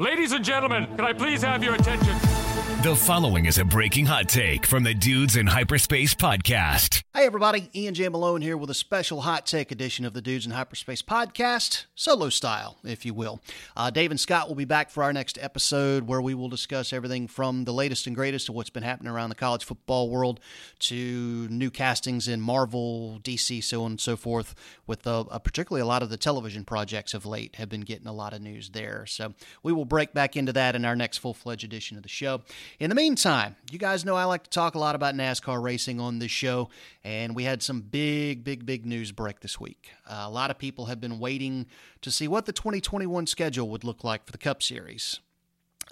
Ladies 0.00 0.30
and 0.30 0.44
gentlemen, 0.44 0.86
can 0.94 1.04
I 1.04 1.12
please 1.12 1.42
have 1.42 1.64
your 1.64 1.74
attention? 1.74 2.37
The 2.80 2.94
following 2.94 3.46
is 3.46 3.58
a 3.58 3.64
breaking 3.64 4.06
hot 4.06 4.28
take 4.28 4.64
from 4.64 4.84
the 4.84 4.94
Dudes 4.94 5.34
in 5.34 5.48
Hyperspace 5.48 6.14
podcast. 6.14 7.02
Hey, 7.12 7.26
everybody. 7.26 7.68
Ian 7.74 7.94
J. 7.94 8.08
Malone 8.08 8.40
here 8.40 8.56
with 8.56 8.70
a 8.70 8.74
special 8.74 9.22
hot 9.22 9.44
take 9.44 9.72
edition 9.72 10.04
of 10.04 10.12
the 10.12 10.22
Dudes 10.22 10.46
in 10.46 10.52
Hyperspace 10.52 11.02
podcast, 11.02 11.86
solo 11.96 12.28
style, 12.28 12.78
if 12.84 13.04
you 13.04 13.12
will. 13.12 13.40
Uh, 13.76 13.90
Dave 13.90 14.12
and 14.12 14.20
Scott 14.20 14.46
will 14.46 14.54
be 14.54 14.64
back 14.64 14.90
for 14.90 15.02
our 15.02 15.12
next 15.12 15.36
episode 15.40 16.06
where 16.06 16.20
we 16.20 16.34
will 16.34 16.48
discuss 16.48 16.92
everything 16.92 17.26
from 17.26 17.64
the 17.64 17.72
latest 17.72 18.06
and 18.06 18.14
greatest 18.14 18.48
of 18.48 18.54
what's 18.54 18.70
been 18.70 18.84
happening 18.84 19.10
around 19.10 19.30
the 19.30 19.34
college 19.34 19.64
football 19.64 20.08
world 20.08 20.38
to 20.78 21.48
new 21.50 21.72
castings 21.72 22.28
in 22.28 22.40
Marvel, 22.40 23.18
DC, 23.24 23.64
so 23.64 23.82
on 23.82 23.90
and 23.92 24.00
so 24.00 24.14
forth, 24.14 24.54
with 24.86 25.04
uh, 25.04 25.22
uh, 25.22 25.40
particularly 25.40 25.82
a 25.82 25.86
lot 25.86 26.04
of 26.04 26.10
the 26.10 26.16
television 26.16 26.64
projects 26.64 27.12
of 27.12 27.26
late 27.26 27.56
have 27.56 27.68
been 27.68 27.80
getting 27.80 28.06
a 28.06 28.12
lot 28.12 28.32
of 28.32 28.40
news 28.40 28.70
there. 28.70 29.04
So 29.06 29.34
we 29.64 29.72
will 29.72 29.84
break 29.84 30.14
back 30.14 30.36
into 30.36 30.52
that 30.52 30.76
in 30.76 30.84
our 30.84 30.94
next 30.94 31.18
full 31.18 31.34
fledged 31.34 31.64
edition 31.64 31.96
of 31.96 32.04
the 32.04 32.08
show. 32.08 32.42
In 32.78 32.90
the 32.90 32.94
meantime, 32.94 33.56
you 33.70 33.78
guys 33.78 34.04
know 34.04 34.16
I 34.16 34.24
like 34.24 34.44
to 34.44 34.50
talk 34.50 34.74
a 34.74 34.78
lot 34.78 34.94
about 34.94 35.14
NASCAR 35.14 35.62
racing 35.62 36.00
on 36.00 36.18
this 36.18 36.30
show, 36.30 36.68
and 37.04 37.34
we 37.34 37.44
had 37.44 37.62
some 37.62 37.80
big, 37.80 38.44
big, 38.44 38.64
big 38.66 38.86
news 38.86 39.12
break 39.12 39.40
this 39.40 39.58
week. 39.58 39.90
Uh, 40.08 40.24
a 40.26 40.30
lot 40.30 40.50
of 40.50 40.58
people 40.58 40.86
have 40.86 41.00
been 41.00 41.18
waiting 41.18 41.66
to 42.02 42.10
see 42.10 42.28
what 42.28 42.46
the 42.46 42.52
2021 42.52 43.26
schedule 43.26 43.68
would 43.68 43.84
look 43.84 44.04
like 44.04 44.24
for 44.24 44.32
the 44.32 44.38
Cup 44.38 44.62
Series. 44.62 45.20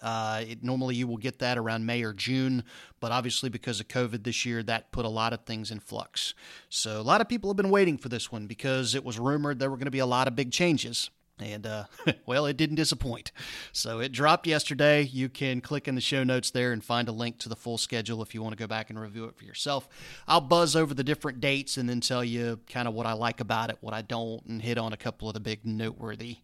Uh, 0.02 0.44
it, 0.46 0.62
normally, 0.62 0.94
you 0.94 1.06
will 1.06 1.16
get 1.16 1.38
that 1.38 1.56
around 1.56 1.86
May 1.86 2.02
or 2.02 2.12
June, 2.12 2.62
but 3.00 3.12
obviously, 3.12 3.48
because 3.48 3.80
of 3.80 3.88
COVID 3.88 4.24
this 4.24 4.45
year, 4.45 4.62
that 4.62 4.92
put 4.92 5.04
a 5.06 5.10
lot 5.10 5.32
of 5.32 5.45
things 5.45 5.70
in 5.70 5.80
flux. 5.80 6.34
So, 6.68 7.00
a 7.00 7.02
lot 7.02 7.20
of 7.20 7.28
people 7.28 7.50
have 7.50 7.56
been 7.56 7.70
waiting 7.70 7.96
for 7.96 8.08
this 8.08 8.30
one 8.30 8.46
because 8.46 8.95
it 8.95 9.04
was 9.04 9.18
rumored 9.18 9.58
there 9.58 9.70
were 9.70 9.76
going 9.76 9.86
to 9.86 9.90
be 9.90 9.98
a 9.98 10.06
lot 10.06 10.28
of 10.28 10.36
big 10.36 10.52
changes. 10.52 11.10
And, 11.38 11.66
uh, 11.66 11.84
well, 12.26 12.46
it 12.46 12.56
didn't 12.56 12.76
disappoint. 12.76 13.30
So 13.72 14.00
it 14.00 14.12
dropped 14.12 14.46
yesterday. 14.46 15.02
You 15.02 15.28
can 15.28 15.60
click 15.60 15.86
in 15.86 15.95
the 15.95 16.00
show 16.00 16.24
notes 16.24 16.50
there 16.50 16.72
and 16.72 16.82
find 16.82 17.09
a 17.09 17.12
link 17.12 17.38
to 17.40 17.48
the 17.48 17.56
full 17.56 17.78
schedule 17.78 18.23
if 18.23 18.34
you 18.34 18.42
want 18.42 18.52
to 18.52 18.59
go 18.59 18.66
back 18.66 18.90
and 18.90 18.98
review 18.98 19.26
it 19.26 19.37
for 19.37 19.45
yourself. 19.45 19.88
I'll 20.26 20.40
buzz 20.40 20.74
over 20.74 20.95
the 20.95 21.04
different 21.04 21.40
dates 21.40 21.76
and 21.76 21.88
then 21.88 22.01
tell 22.01 22.24
you 22.24 22.60
kind 22.68 22.88
of 22.88 22.95
what 22.95 23.07
I 23.07 23.12
like 23.12 23.40
about 23.40 23.70
it, 23.70 23.79
what 23.80 23.92
I 23.92 24.02
don't, 24.02 24.45
and 24.46 24.62
hit 24.62 24.79
on 24.79 24.92
a 24.92 24.96
couple 24.96 25.29
of 25.29 25.34
the 25.34 25.40
big 25.40 25.66
noteworthy 25.66 26.38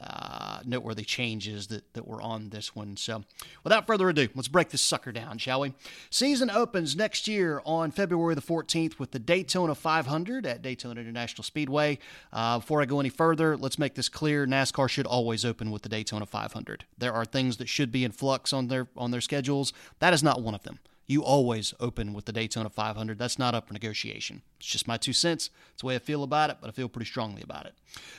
uh, 0.00 0.60
noteworthy 0.64 1.04
changes 1.04 1.68
that, 1.68 1.92
that 1.94 2.06
were 2.06 2.20
on 2.20 2.50
this 2.50 2.74
one. 2.74 2.96
So, 2.96 3.24
without 3.64 3.86
further 3.86 4.08
ado, 4.08 4.28
let's 4.34 4.48
break 4.48 4.68
this 4.68 4.82
sucker 4.82 5.12
down, 5.12 5.38
shall 5.38 5.60
we? 5.60 5.74
Season 6.10 6.50
opens 6.50 6.96
next 6.96 7.26
year 7.26 7.62
on 7.64 7.90
February 7.90 8.34
the 8.34 8.42
14th 8.42 8.98
with 8.98 9.12
the 9.12 9.18
Daytona 9.18 9.74
500 9.74 10.46
at 10.46 10.62
Daytona 10.62 11.00
International 11.00 11.42
Speedway. 11.42 11.98
Uh, 12.32 12.58
before 12.58 12.82
I 12.82 12.84
go 12.84 13.00
any 13.00 13.08
further, 13.08 13.56
let's 13.56 13.78
make 13.78 13.94
this 13.94 14.08
clear: 14.08 14.46
NASCAR 14.46 14.88
should 14.88 15.06
always 15.06 15.44
open 15.44 15.70
with 15.70 15.82
the 15.82 15.88
Daytona 15.88 16.26
500. 16.26 16.84
There 16.98 17.12
are 17.12 17.24
things 17.24 17.56
that 17.56 17.68
should 17.68 17.90
be 17.90 18.04
in 18.04 18.12
flux 18.12 18.52
on 18.52 18.68
their 18.68 18.88
on 18.96 19.10
their 19.10 19.20
schedules. 19.20 19.72
That 20.00 20.12
is 20.12 20.22
not 20.22 20.42
one 20.42 20.54
of 20.54 20.62
them 20.62 20.78
you 21.06 21.22
always 21.22 21.72
open 21.78 22.12
with 22.12 22.24
the 22.24 22.32
Daytona 22.32 22.68
500. 22.68 23.18
That's 23.18 23.38
not 23.38 23.54
up 23.54 23.68
for 23.68 23.72
negotiation. 23.74 24.42
It's 24.58 24.66
just 24.66 24.88
my 24.88 24.96
two 24.96 25.12
cents. 25.12 25.50
It's 25.72 25.82
the 25.82 25.86
way 25.86 25.94
I 25.94 25.98
feel 25.98 26.22
about 26.22 26.50
it, 26.50 26.56
but 26.60 26.68
I 26.68 26.72
feel 26.72 26.88
pretty 26.88 27.08
strongly 27.08 27.42
about 27.42 27.66
it. 27.66 27.74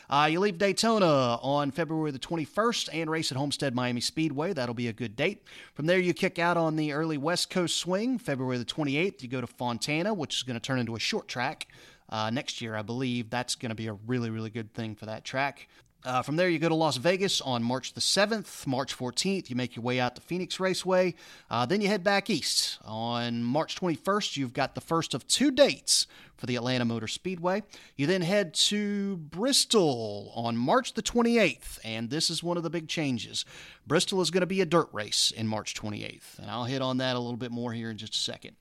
Uh, 0.09 0.27
you 0.31 0.39
leave 0.39 0.57
Daytona 0.57 1.05
on 1.41 1.71
February 1.71 2.11
the 2.11 2.19
21st 2.19 2.89
and 2.93 3.09
race 3.09 3.31
at 3.31 3.37
Homestead 3.37 3.75
Miami 3.75 4.01
Speedway. 4.01 4.53
That'll 4.53 4.73
be 4.73 4.87
a 4.87 4.93
good 4.93 5.15
date. 5.15 5.43
From 5.73 5.85
there, 5.85 5.99
you 5.99 6.13
kick 6.13 6.39
out 6.39 6.55
on 6.55 6.77
the 6.77 6.93
early 6.93 7.17
West 7.17 7.49
Coast 7.49 7.77
swing. 7.77 8.17
February 8.17 8.57
the 8.57 8.65
28th, 8.65 9.21
you 9.21 9.27
go 9.27 9.41
to 9.41 9.47
Fontana, 9.47 10.13
which 10.13 10.37
is 10.37 10.43
going 10.43 10.55
to 10.55 10.61
turn 10.61 10.79
into 10.79 10.95
a 10.95 10.99
short 10.99 11.27
track. 11.27 11.67
Uh, 12.09 12.29
next 12.29 12.61
year, 12.61 12.75
I 12.75 12.83
believe 12.83 13.29
that's 13.29 13.55
going 13.55 13.69
to 13.69 13.75
be 13.75 13.87
a 13.87 13.93
really, 13.93 14.29
really 14.29 14.49
good 14.49 14.73
thing 14.73 14.95
for 14.95 15.07
that 15.07 15.25
track. 15.25 15.67
Uh, 16.05 16.21
from 16.21 16.35
there, 16.35 16.47
you 16.47 16.59
go 16.59 16.69
to 16.69 16.75
Las 16.75 16.97
Vegas 16.97 17.41
on 17.41 17.63
March 17.63 17.93
the 17.93 18.01
7th. 18.01 18.65
March 18.67 18.95
14th, 18.95 19.49
you 19.49 19.55
make 19.55 19.75
your 19.75 19.83
way 19.83 19.99
out 19.99 20.15
to 20.15 20.21
Phoenix 20.21 20.59
Raceway. 20.59 21.15
Uh, 21.49 21.65
then 21.65 21.81
you 21.81 21.87
head 21.87 22.03
back 22.03 22.29
east. 22.29 22.77
On 22.85 23.43
March 23.43 23.75
21st, 23.75 24.37
you've 24.37 24.53
got 24.53 24.75
the 24.75 24.81
first 24.81 25.13
of 25.13 25.27
two 25.27 25.51
dates 25.51 26.07
for 26.37 26.45
the 26.45 26.55
Atlanta 26.55 26.85
Motor 26.85 27.07
Speedway. 27.07 27.63
You 27.95 28.05
then 28.05 28.21
head 28.21 28.53
to 28.53 29.17
Bristol 29.17 30.31
on 30.35 30.55
March 30.55 30.93
the 30.93 31.01
28th, 31.01 31.79
and 31.83 32.09
this 32.09 32.29
is 32.29 32.43
one 32.43 32.57
of 32.57 32.63
the 32.63 32.69
big 32.69 32.87
changes. 32.87 33.43
Bristol 33.85 34.21
is 34.21 34.29
going 34.29 34.41
to 34.41 34.47
be 34.47 34.61
a 34.61 34.65
dirt 34.65 34.89
race 34.93 35.31
in 35.35 35.47
March 35.47 35.73
28th, 35.73 36.37
and 36.39 36.49
I'll 36.49 36.65
hit 36.65 36.81
on 36.81 36.97
that 36.97 37.15
a 37.15 37.19
little 37.19 37.37
bit 37.37 37.51
more 37.51 37.73
here 37.73 37.89
in 37.89 37.97
just 37.97 38.13
a 38.13 38.19
second. 38.19 38.55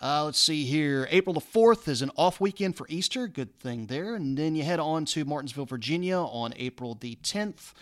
Uh, 0.00 0.24
let's 0.24 0.38
see 0.38 0.64
here. 0.64 1.08
April 1.10 1.34
the 1.34 1.40
4th 1.40 1.88
is 1.88 2.02
an 2.02 2.12
off 2.16 2.40
weekend 2.40 2.76
for 2.76 2.86
Easter. 2.88 3.26
Good 3.26 3.58
thing 3.58 3.86
there. 3.86 4.14
And 4.14 4.38
then 4.38 4.54
you 4.54 4.62
head 4.62 4.78
on 4.78 5.04
to 5.06 5.24
Martinsville, 5.24 5.66
Virginia 5.66 6.18
on 6.18 6.54
April 6.56 6.96
the 7.00 7.16
10th. 7.24 7.72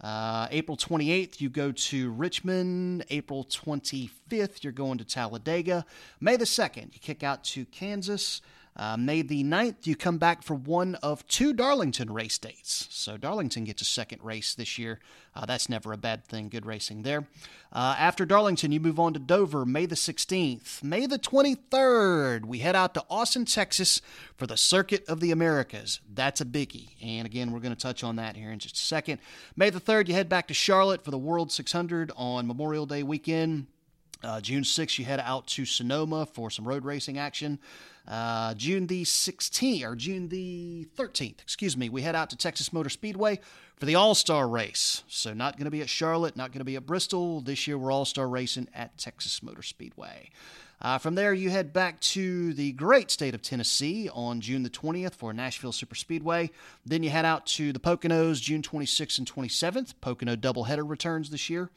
Uh, 0.00 0.46
April 0.52 0.76
28th, 0.76 1.40
you 1.40 1.48
go 1.48 1.72
to 1.72 2.12
Richmond. 2.12 3.04
April 3.10 3.44
25th, 3.44 4.62
you're 4.62 4.72
going 4.72 4.98
to 4.98 5.04
Talladega. 5.04 5.84
May 6.20 6.36
the 6.36 6.44
2nd, 6.44 6.94
you 6.94 7.00
kick 7.00 7.24
out 7.24 7.42
to 7.44 7.64
Kansas. 7.66 8.40
Uh, 8.76 8.96
May 8.96 9.22
the 9.22 9.44
9th, 9.44 9.86
you 9.86 9.94
come 9.94 10.18
back 10.18 10.42
for 10.42 10.54
one 10.54 10.96
of 10.96 11.26
two 11.28 11.52
Darlington 11.52 12.12
race 12.12 12.38
dates. 12.38 12.88
So 12.90 13.16
Darlington 13.16 13.64
gets 13.64 13.82
a 13.82 13.84
second 13.84 14.22
race 14.22 14.54
this 14.54 14.78
year. 14.78 14.98
Uh, 15.34 15.46
that's 15.46 15.68
never 15.68 15.92
a 15.92 15.96
bad 15.96 16.24
thing. 16.24 16.48
Good 16.48 16.66
racing 16.66 17.02
there. 17.02 17.28
Uh, 17.72 17.94
after 17.98 18.24
Darlington, 18.24 18.72
you 18.72 18.80
move 18.80 18.98
on 18.98 19.12
to 19.14 19.20
Dover, 19.20 19.64
May 19.64 19.86
the 19.86 19.94
16th. 19.94 20.82
May 20.82 21.06
the 21.06 21.18
23rd, 21.18 22.46
we 22.46 22.58
head 22.58 22.74
out 22.74 22.94
to 22.94 23.04
Austin, 23.08 23.44
Texas 23.44 24.00
for 24.36 24.46
the 24.46 24.56
Circuit 24.56 25.04
of 25.08 25.20
the 25.20 25.30
Americas. 25.30 26.00
That's 26.12 26.40
a 26.40 26.44
biggie. 26.44 26.90
And 27.00 27.26
again, 27.26 27.52
we're 27.52 27.60
going 27.60 27.74
to 27.74 27.80
touch 27.80 28.02
on 28.02 28.16
that 28.16 28.36
here 28.36 28.50
in 28.50 28.58
just 28.58 28.76
a 28.76 28.80
second. 28.80 29.20
May 29.56 29.70
the 29.70 29.80
3rd, 29.80 30.08
you 30.08 30.14
head 30.14 30.28
back 30.28 30.48
to 30.48 30.54
Charlotte 30.54 31.04
for 31.04 31.12
the 31.12 31.18
World 31.18 31.52
600 31.52 32.10
on 32.16 32.46
Memorial 32.46 32.86
Day 32.86 33.04
weekend. 33.04 33.66
Uh, 34.22 34.40
June 34.40 34.62
6th, 34.62 34.98
you 34.98 35.04
head 35.04 35.20
out 35.20 35.46
to 35.48 35.66
Sonoma 35.66 36.26
for 36.26 36.50
some 36.50 36.66
road 36.66 36.84
racing 36.84 37.18
action. 37.18 37.58
Uh, 38.06 38.52
June 38.54 38.86
the 38.86 39.02
16th, 39.02 39.84
or 39.84 39.96
June 39.96 40.28
the 40.28 40.86
13th, 40.96 41.40
excuse 41.40 41.74
me, 41.76 41.88
we 41.88 42.02
head 42.02 42.14
out 42.14 42.28
to 42.30 42.36
Texas 42.36 42.70
Motor 42.70 42.90
Speedway 42.90 43.40
for 43.76 43.86
the 43.86 43.94
All 43.94 44.14
Star 44.14 44.46
race. 44.46 45.02
So, 45.08 45.32
not 45.32 45.56
going 45.56 45.64
to 45.64 45.70
be 45.70 45.80
at 45.80 45.88
Charlotte, 45.88 46.36
not 46.36 46.52
going 46.52 46.58
to 46.58 46.64
be 46.64 46.76
at 46.76 46.84
Bristol. 46.84 47.40
This 47.40 47.66
year, 47.66 47.78
we're 47.78 47.92
All 47.92 48.04
Star 48.04 48.28
racing 48.28 48.68
at 48.74 48.98
Texas 48.98 49.42
Motor 49.42 49.62
Speedway. 49.62 50.30
Uh, 50.82 50.98
from 50.98 51.14
there, 51.14 51.32
you 51.32 51.48
head 51.48 51.72
back 51.72 51.98
to 52.00 52.52
the 52.52 52.72
great 52.72 53.10
state 53.10 53.34
of 53.34 53.40
Tennessee 53.40 54.10
on 54.12 54.42
June 54.42 54.62
the 54.62 54.70
20th 54.70 55.14
for 55.14 55.32
Nashville 55.32 55.72
Super 55.72 55.94
Speedway. 55.94 56.50
Then 56.84 57.02
you 57.02 57.08
head 57.08 57.24
out 57.24 57.46
to 57.46 57.72
the 57.72 57.78
Poconos 57.78 58.40
June 58.40 58.60
26th 58.60 59.16
and 59.16 59.32
27th. 59.32 59.94
Pocono 60.02 60.36
doubleheader 60.36 60.86
returns 60.86 61.30
this 61.30 61.48
year. 61.48 61.70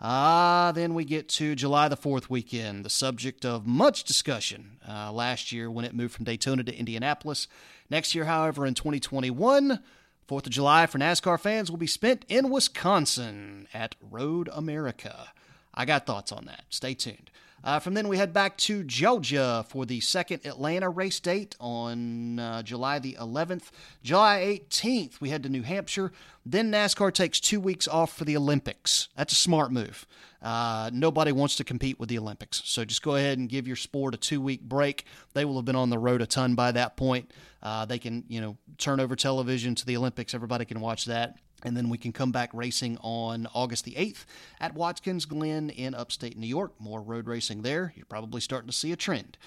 Ah, 0.00 0.72
then 0.74 0.92
we 0.92 1.04
get 1.04 1.28
to 1.30 1.54
July 1.54 1.88
the 1.88 1.96
4th 1.96 2.28
weekend, 2.28 2.84
the 2.84 2.90
subject 2.90 3.46
of 3.46 3.66
much 3.66 4.04
discussion 4.04 4.78
uh, 4.86 5.10
last 5.10 5.52
year 5.52 5.70
when 5.70 5.86
it 5.86 5.94
moved 5.94 6.14
from 6.14 6.26
Daytona 6.26 6.62
to 6.64 6.78
Indianapolis. 6.78 7.48
Next 7.88 8.14
year, 8.14 8.26
however, 8.26 8.66
in 8.66 8.74
2021, 8.74 9.80
4th 10.28 10.46
of 10.46 10.52
July 10.52 10.86
for 10.86 10.98
NASCAR 10.98 11.40
fans 11.40 11.70
will 11.70 11.78
be 11.78 11.86
spent 11.86 12.26
in 12.28 12.50
Wisconsin 12.50 13.68
at 13.72 13.94
Road 14.02 14.50
America. 14.52 15.30
I 15.72 15.86
got 15.86 16.04
thoughts 16.04 16.30
on 16.30 16.44
that. 16.44 16.64
Stay 16.68 16.92
tuned. 16.92 17.30
Uh, 17.64 17.80
from 17.80 17.94
then, 17.94 18.06
we 18.06 18.16
head 18.16 18.32
back 18.32 18.56
to 18.56 18.84
Georgia 18.84 19.64
for 19.68 19.86
the 19.86 20.00
second 20.00 20.44
Atlanta 20.44 20.88
race 20.88 21.18
date 21.18 21.56
on 21.58 22.38
uh, 22.38 22.62
July 22.62 22.98
the 22.98 23.16
11th. 23.20 23.70
July 24.02 24.60
18th, 24.68 25.20
we 25.20 25.30
head 25.30 25.42
to 25.42 25.48
New 25.48 25.62
Hampshire. 25.62 26.12
Then 26.44 26.70
NASCAR 26.70 27.12
takes 27.12 27.40
two 27.40 27.58
weeks 27.58 27.88
off 27.88 28.16
for 28.16 28.24
the 28.24 28.36
Olympics. 28.36 29.08
That's 29.16 29.32
a 29.32 29.36
smart 29.36 29.72
move. 29.72 30.06
Uh, 30.40 30.90
nobody 30.92 31.32
wants 31.32 31.56
to 31.56 31.64
compete 31.64 31.98
with 31.98 32.08
the 32.08 32.18
Olympics. 32.18 32.62
So 32.64 32.84
just 32.84 33.02
go 33.02 33.16
ahead 33.16 33.38
and 33.38 33.48
give 33.48 33.66
your 33.66 33.74
sport 33.74 34.14
a 34.14 34.16
two 34.16 34.40
week 34.40 34.62
break. 34.62 35.04
They 35.34 35.44
will 35.44 35.56
have 35.56 35.64
been 35.64 35.74
on 35.74 35.90
the 35.90 35.98
road 35.98 36.22
a 36.22 36.26
ton 36.26 36.54
by 36.54 36.70
that 36.72 36.96
point. 36.96 37.32
Uh, 37.62 37.84
they 37.84 37.98
can, 37.98 38.22
you 38.28 38.40
know, 38.40 38.56
turn 38.78 39.00
over 39.00 39.16
television 39.16 39.74
to 39.74 39.86
the 39.86 39.96
Olympics. 39.96 40.34
Everybody 40.34 40.64
can 40.64 40.80
watch 40.80 41.06
that. 41.06 41.36
And 41.64 41.76
then 41.76 41.88
we 41.88 41.98
can 41.98 42.12
come 42.12 42.32
back 42.32 42.50
racing 42.52 42.98
on 43.00 43.46
August 43.54 43.84
the 43.84 43.92
8th 43.92 44.26
at 44.60 44.74
Watkins 44.74 45.24
Glen 45.24 45.70
in 45.70 45.94
upstate 45.94 46.36
New 46.36 46.46
York. 46.46 46.72
More 46.78 47.00
road 47.00 47.26
racing 47.26 47.62
there. 47.62 47.92
You're 47.96 48.06
probably 48.06 48.40
starting 48.40 48.68
to 48.68 48.76
see 48.76 48.92
a 48.92 48.96
trend. 48.96 49.38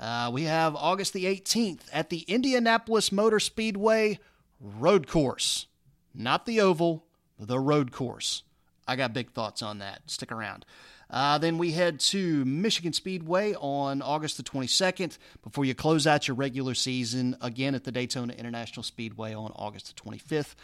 Uh, 0.00 0.30
we 0.32 0.44
have 0.44 0.74
August 0.74 1.12
the 1.12 1.24
18th 1.24 1.82
at 1.92 2.08
the 2.08 2.20
Indianapolis 2.20 3.12
Motor 3.12 3.38
Speedway 3.38 4.18
road 4.60 5.06
course. 5.06 5.66
Not 6.14 6.46
the 6.46 6.60
oval, 6.60 7.04
the 7.38 7.60
road 7.60 7.92
course. 7.92 8.42
I 8.86 8.96
got 8.96 9.12
big 9.12 9.32
thoughts 9.32 9.62
on 9.62 9.78
that. 9.78 10.02
Stick 10.06 10.32
around. 10.32 10.64
Uh, 11.10 11.38
then 11.38 11.56
we 11.56 11.72
head 11.72 11.98
to 11.98 12.44
Michigan 12.44 12.92
Speedway 12.92 13.54
on 13.54 14.02
August 14.02 14.36
the 14.36 14.42
22nd 14.42 15.16
before 15.42 15.64
you 15.64 15.74
close 15.74 16.06
out 16.06 16.28
your 16.28 16.34
regular 16.34 16.74
season 16.74 17.36
again 17.40 17.74
at 17.74 17.84
the 17.84 17.92
Daytona 17.92 18.34
International 18.34 18.82
Speedway 18.82 19.32
on 19.32 19.50
August 19.56 19.94
the 19.94 20.02
25th. 20.02 20.54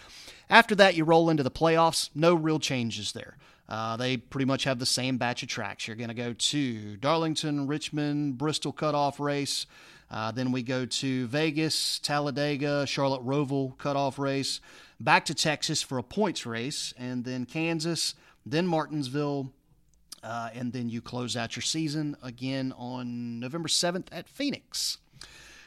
After 0.51 0.75
that, 0.75 0.95
you 0.95 1.05
roll 1.05 1.31
into 1.31 1.43
the 1.43 1.51
playoffs. 1.51 2.11
No 2.15 2.35
real 2.35 2.59
changes 2.59 3.13
there. 3.13 3.39
Uh, 3.69 3.97
they 3.97 4.19
pretty 4.19 4.45
much 4.45 4.65
have 4.65 4.79
the 4.79 4.87
same 4.87 5.17
batch 5.17 5.43
of 5.43 5.49
tracks. 5.49 5.87
You're 5.87 5.97
going 5.97 6.09
to 6.09 6.15
go 6.15 6.35
to 6.35 6.97
Darlington, 6.99 7.67
Richmond, 7.67 8.37
Bristol 8.37 8.73
cutoff 8.73 9.19
race. 9.19 9.67
Uh, 10.11 10.31
then 10.31 10.53
we 10.53 10.63
go 10.63 10.85
to 10.85 11.27
Vegas, 11.29 11.99
Talladega, 12.01 12.87
Charlotte 12.87 13.25
Roval 13.25 13.77
cutoff 13.79 14.19
race. 14.19 14.61
Back 15.01 15.25
to 15.25 15.35
Texas 15.35 15.83
for 15.83 15.97
a 15.97 16.03
points 16.03 16.45
race. 16.45 16.93
And 16.99 17.25
then 17.25 17.47
Kansas, 17.47 18.15
then 18.45 18.67
Martinsville, 18.67 19.51
uh, 20.25 20.49
and 20.55 20.73
then 20.73 20.89
you 20.89 21.01
close 21.01 21.37
out 21.37 21.55
your 21.55 21.63
season 21.63 22.17
again 22.23 22.73
on 22.77 23.39
November 23.39 23.69
7th 23.69 24.07
at 24.11 24.29
Phoenix. 24.29 24.99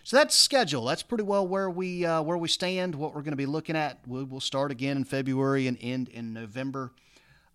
So 0.04 0.18
that's 0.18 0.36
schedule. 0.36 0.86
That's 0.86 1.04
pretty 1.04 1.26
well 1.26 1.48
where 1.48 1.70
we 1.70 2.06
uh, 2.06 2.22
where 2.22 2.38
we 2.38 2.48
stand. 2.48 2.96
What 2.96 3.14
we're 3.14 3.22
going 3.22 3.34
to 3.34 3.38
be 3.38 3.46
looking 3.46 3.76
at. 3.76 4.00
We'll, 4.08 4.26
we'll 4.26 4.40
start 4.40 4.72
again 4.72 4.98
in 4.98 5.04
February 5.04 5.68
and 5.68 5.78
end 5.82 6.08
in 6.10 6.34
November. 6.34 6.94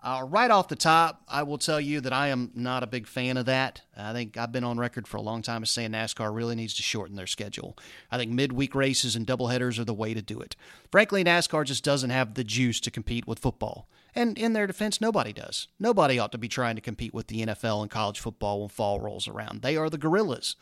Uh, 0.02 0.26
right 0.28 0.50
off 0.50 0.66
the 0.66 0.76
top, 0.76 1.22
I 1.28 1.44
will 1.44 1.58
tell 1.58 1.80
you 1.80 2.00
that 2.00 2.12
I 2.12 2.28
am 2.28 2.50
not 2.54 2.82
a 2.82 2.88
big 2.88 3.06
fan 3.06 3.36
of 3.36 3.46
that. 3.46 3.82
I 3.96 4.12
think 4.12 4.36
I've 4.36 4.50
been 4.50 4.64
on 4.64 4.76
record 4.76 5.06
for 5.06 5.16
a 5.16 5.22
long 5.22 5.42
time 5.42 5.62
as 5.62 5.70
saying 5.70 5.92
NASCAR 5.92 6.34
really 6.34 6.56
needs 6.56 6.74
to 6.74 6.82
shorten 6.82 7.14
their 7.14 7.28
schedule. 7.28 7.78
I 8.10 8.18
think 8.18 8.32
midweek 8.32 8.74
races 8.74 9.14
and 9.14 9.26
doubleheaders 9.26 9.78
are 9.78 9.84
the 9.84 9.94
way 9.94 10.12
to 10.12 10.20
do 10.20 10.40
it. 10.40 10.56
Frankly, 10.90 11.22
NASCAR 11.22 11.64
just 11.64 11.84
doesn't 11.84 12.10
have 12.10 12.34
the 12.34 12.42
juice 12.42 12.80
to 12.80 12.90
compete 12.90 13.28
with 13.28 13.38
football. 13.38 13.88
And 14.14 14.36
in 14.36 14.52
their 14.52 14.66
defense, 14.66 15.00
nobody 15.00 15.32
does. 15.32 15.68
Nobody 15.78 16.18
ought 16.18 16.32
to 16.32 16.38
be 16.38 16.48
trying 16.48 16.76
to 16.76 16.82
compete 16.82 17.14
with 17.14 17.28
the 17.28 17.46
NFL 17.46 17.80
and 17.80 17.90
college 17.90 18.20
football 18.20 18.60
when 18.60 18.68
fall 18.68 19.00
rolls 19.00 19.26
around. 19.26 19.62
They 19.62 19.76
are 19.76 19.88
the 19.88 19.98
gorillas. 19.98 20.56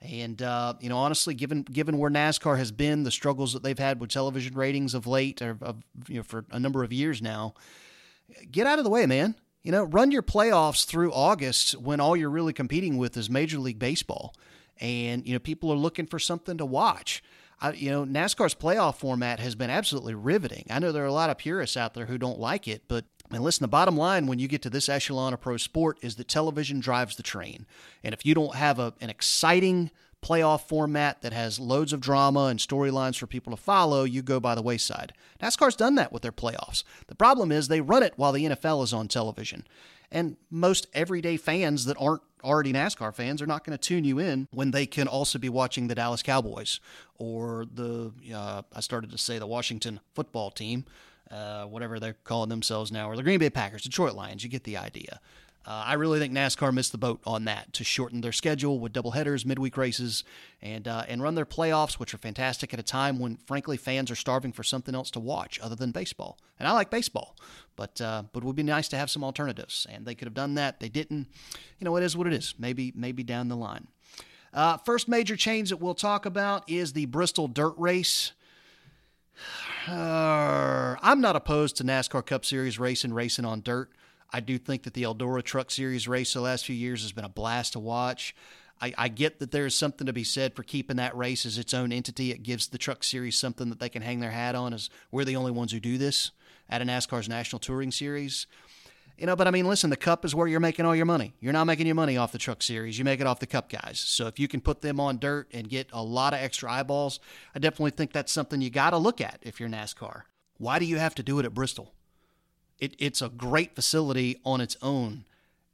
And 0.00 0.42
uh, 0.42 0.74
you 0.80 0.88
know, 0.88 0.98
honestly, 0.98 1.34
given 1.34 1.62
given 1.62 1.98
where 1.98 2.10
NASCAR 2.10 2.58
has 2.58 2.70
been, 2.72 3.04
the 3.04 3.10
struggles 3.10 3.52
that 3.54 3.62
they've 3.62 3.78
had 3.78 4.00
with 4.00 4.10
television 4.10 4.54
ratings 4.54 4.92
of 4.92 5.06
late, 5.06 5.40
or 5.40 5.56
of, 5.62 5.82
you 6.08 6.16
know, 6.16 6.22
for 6.22 6.44
a 6.50 6.60
number 6.60 6.84
of 6.84 6.92
years 6.92 7.22
now, 7.22 7.54
get 8.50 8.66
out 8.66 8.78
of 8.78 8.84
the 8.84 8.90
way, 8.90 9.06
man. 9.06 9.34
You 9.62 9.72
know, 9.72 9.84
run 9.84 10.10
your 10.10 10.22
playoffs 10.22 10.84
through 10.84 11.12
August 11.12 11.78
when 11.78 12.00
all 12.00 12.16
you're 12.16 12.28
really 12.28 12.52
competing 12.52 12.98
with 12.98 13.16
is 13.16 13.30
Major 13.30 13.58
League 13.58 13.78
Baseball, 13.78 14.34
and 14.78 15.26
you 15.26 15.32
know 15.32 15.38
people 15.38 15.72
are 15.72 15.76
looking 15.76 16.06
for 16.06 16.18
something 16.18 16.58
to 16.58 16.66
watch. 16.66 17.22
I, 17.60 17.72
you 17.72 17.90
know, 17.90 18.04
NASCAR's 18.04 18.54
playoff 18.54 18.96
format 18.96 19.40
has 19.40 19.54
been 19.54 19.70
absolutely 19.70 20.14
riveting. 20.14 20.66
I 20.70 20.78
know 20.78 20.92
there 20.92 21.04
are 21.04 21.06
a 21.06 21.12
lot 21.12 21.30
of 21.30 21.38
purists 21.38 21.76
out 21.76 21.94
there 21.94 22.06
who 22.06 22.18
don't 22.18 22.38
like 22.38 22.68
it, 22.68 22.82
but 22.88 23.04
and 23.30 23.42
listen, 23.42 23.64
the 23.64 23.68
bottom 23.68 23.96
line 23.96 24.26
when 24.26 24.38
you 24.38 24.48
get 24.48 24.62
to 24.62 24.70
this 24.70 24.88
echelon 24.88 25.32
of 25.32 25.40
pro 25.40 25.56
sport 25.56 25.98
is 26.02 26.16
that 26.16 26.28
television 26.28 26.78
drives 26.80 27.16
the 27.16 27.22
train. 27.22 27.66
And 28.02 28.12
if 28.12 28.26
you 28.26 28.34
don't 28.34 28.54
have 28.54 28.78
a, 28.78 28.92
an 29.00 29.08
exciting 29.08 29.90
playoff 30.24 30.62
format 30.62 31.20
that 31.20 31.34
has 31.34 31.60
loads 31.60 31.92
of 31.92 32.00
drama 32.00 32.46
and 32.46 32.58
storylines 32.58 33.18
for 33.18 33.26
people 33.26 33.54
to 33.54 33.62
follow, 33.62 34.04
you 34.04 34.22
go 34.22 34.40
by 34.40 34.54
the 34.54 34.62
wayside. 34.62 35.12
NASCAR's 35.42 35.76
done 35.76 35.96
that 35.96 36.12
with 36.12 36.22
their 36.22 36.32
playoffs. 36.32 36.82
The 37.08 37.14
problem 37.14 37.52
is 37.52 37.68
they 37.68 37.82
run 37.82 38.02
it 38.02 38.14
while 38.16 38.32
the 38.32 38.44
NFL 38.44 38.82
is 38.82 38.94
on 38.94 39.06
television. 39.06 39.66
And 40.10 40.36
most 40.50 40.86
everyday 40.94 41.36
fans 41.36 41.84
that 41.84 41.98
aren't 42.00 42.22
already 42.42 42.72
NASCAR 42.72 43.14
fans 43.14 43.42
are 43.42 43.46
not 43.46 43.64
going 43.64 43.76
to 43.76 43.88
tune 43.88 44.04
you 44.04 44.18
in 44.18 44.48
when 44.50 44.70
they 44.70 44.86
can 44.86 45.08
also 45.08 45.38
be 45.38 45.48
watching 45.48 45.88
the 45.88 45.94
Dallas 45.94 46.22
Cowboys 46.22 46.80
or 47.18 47.66
the, 47.72 48.12
uh, 48.34 48.62
I 48.72 48.80
started 48.80 49.10
to 49.10 49.18
say 49.18 49.38
the 49.38 49.46
Washington 49.46 50.00
football 50.14 50.50
team, 50.50 50.86
uh, 51.30 51.64
whatever 51.64 52.00
they're 52.00 52.16
calling 52.24 52.48
themselves 52.48 52.90
now, 52.90 53.10
or 53.10 53.16
the 53.16 53.22
Green 53.22 53.38
Bay 53.38 53.50
Packers, 53.50 53.82
Detroit 53.82 54.14
Lions. 54.14 54.42
You 54.42 54.48
get 54.48 54.64
the 54.64 54.76
idea. 54.76 55.20
Uh, 55.66 55.82
I 55.86 55.94
really 55.94 56.18
think 56.18 56.34
NASCAR 56.34 56.74
missed 56.74 56.92
the 56.92 56.98
boat 56.98 57.20
on 57.24 57.46
that 57.46 57.72
to 57.72 57.84
shorten 57.84 58.20
their 58.20 58.32
schedule 58.32 58.78
with 58.78 58.92
double 58.92 59.12
headers, 59.12 59.46
midweek 59.46 59.78
races, 59.78 60.22
and 60.60 60.86
uh, 60.86 61.04
and 61.08 61.22
run 61.22 61.36
their 61.36 61.46
playoffs, 61.46 61.94
which 61.94 62.12
are 62.12 62.18
fantastic 62.18 62.74
at 62.74 62.80
a 62.80 62.82
time 62.82 63.18
when, 63.18 63.36
frankly, 63.36 63.78
fans 63.78 64.10
are 64.10 64.16
starving 64.16 64.52
for 64.52 64.62
something 64.62 64.94
else 64.94 65.10
to 65.12 65.20
watch 65.20 65.58
other 65.62 65.74
than 65.74 65.90
baseball. 65.90 66.38
And 66.58 66.68
I 66.68 66.72
like 66.72 66.90
baseball, 66.90 67.34
but 67.76 67.98
uh, 68.00 68.24
but 68.32 68.42
it 68.42 68.46
would 68.46 68.56
be 68.56 68.62
nice 68.62 68.88
to 68.88 68.98
have 68.98 69.10
some 69.10 69.24
alternatives. 69.24 69.86
And 69.90 70.04
they 70.04 70.14
could 70.14 70.26
have 70.26 70.34
done 70.34 70.54
that. 70.54 70.80
They 70.80 70.90
didn't. 70.90 71.28
You 71.78 71.86
know, 71.86 71.96
it 71.96 72.02
is 72.02 72.14
what 72.14 72.26
it 72.26 72.34
is. 72.34 72.54
Maybe 72.58 72.92
maybe 72.94 73.22
down 73.22 73.48
the 73.48 73.56
line. 73.56 73.88
Uh, 74.52 74.76
first 74.76 75.08
major 75.08 75.34
change 75.34 75.70
that 75.70 75.78
we'll 75.78 75.94
talk 75.94 76.26
about 76.26 76.70
is 76.70 76.92
the 76.92 77.06
Bristol 77.06 77.48
Dirt 77.48 77.74
Race. 77.78 78.32
I'm 79.88 81.20
not 81.20 81.36
opposed 81.36 81.76
to 81.76 81.84
NASCAR 81.84 82.24
Cup 82.24 82.44
Series 82.44 82.78
racing, 82.78 83.14
racing 83.14 83.44
on 83.44 83.62
dirt. 83.62 83.90
I 84.34 84.40
do 84.40 84.58
think 84.58 84.82
that 84.82 84.94
the 84.94 85.04
Eldora 85.04 85.44
Truck 85.44 85.70
Series 85.70 86.08
race 86.08 86.32
the 86.34 86.40
last 86.40 86.66
few 86.66 86.74
years 86.74 87.02
has 87.02 87.12
been 87.12 87.24
a 87.24 87.28
blast 87.28 87.74
to 87.74 87.78
watch. 87.78 88.34
I, 88.80 88.92
I, 88.98 89.06
get 89.06 89.38
that 89.38 89.52
there's 89.52 89.76
something 89.76 90.08
to 90.08 90.12
be 90.12 90.24
said 90.24 90.56
for 90.56 90.64
keeping 90.64 90.96
that 90.96 91.16
race 91.16 91.46
as 91.46 91.56
its 91.56 91.72
own 91.72 91.92
entity. 91.92 92.32
It 92.32 92.42
gives 92.42 92.66
the 92.66 92.76
Truck 92.76 93.04
Series 93.04 93.38
something 93.38 93.68
that 93.68 93.78
they 93.78 93.88
can 93.88 94.02
hang 94.02 94.18
their 94.18 94.32
hat 94.32 94.56
on. 94.56 94.74
As 94.74 94.90
we're 95.12 95.24
the 95.24 95.36
only 95.36 95.52
ones 95.52 95.70
who 95.70 95.78
do 95.78 95.98
this 95.98 96.32
at 96.68 96.82
a 96.82 96.84
NASCAR's 96.84 97.28
National 97.28 97.60
Touring 97.60 97.92
Series. 97.92 98.48
You 99.16 99.26
know, 99.26 99.36
but 99.36 99.46
I 99.46 99.52
mean, 99.52 99.68
listen, 99.68 99.90
the 99.90 99.96
Cup 99.96 100.24
is 100.24 100.34
where 100.34 100.48
you're 100.48 100.58
making 100.58 100.84
all 100.84 100.96
your 100.96 101.06
money. 101.06 101.34
You're 101.38 101.52
not 101.52 101.66
making 101.66 101.86
your 101.86 101.94
money 101.94 102.16
off 102.16 102.32
the 102.32 102.38
Truck 102.38 102.60
Series. 102.60 102.98
You 102.98 103.04
make 103.04 103.20
it 103.20 103.28
off 103.28 103.38
the 103.38 103.46
Cup 103.46 103.68
guys. 103.68 104.00
So 104.00 104.26
if 104.26 104.40
you 104.40 104.48
can 104.48 104.60
put 104.60 104.80
them 104.80 104.98
on 104.98 105.18
dirt 105.18 105.46
and 105.52 105.68
get 105.68 105.88
a 105.92 106.02
lot 106.02 106.34
of 106.34 106.40
extra 106.40 106.72
eyeballs, 106.72 107.20
I 107.54 107.60
definitely 107.60 107.92
think 107.92 108.12
that's 108.12 108.32
something 108.32 108.60
you 108.60 108.70
got 108.70 108.90
to 108.90 108.98
look 108.98 109.20
at 109.20 109.38
if 109.42 109.60
you're 109.60 109.68
NASCAR. 109.68 110.22
Why 110.58 110.80
do 110.80 110.86
you 110.86 110.98
have 110.98 111.14
to 111.14 111.22
do 111.22 111.38
it 111.38 111.46
at 111.46 111.54
Bristol? 111.54 111.94
It, 112.78 112.94
it's 112.98 113.22
a 113.22 113.28
great 113.28 113.74
facility 113.74 114.40
on 114.44 114.60
its 114.60 114.76
own. 114.82 115.24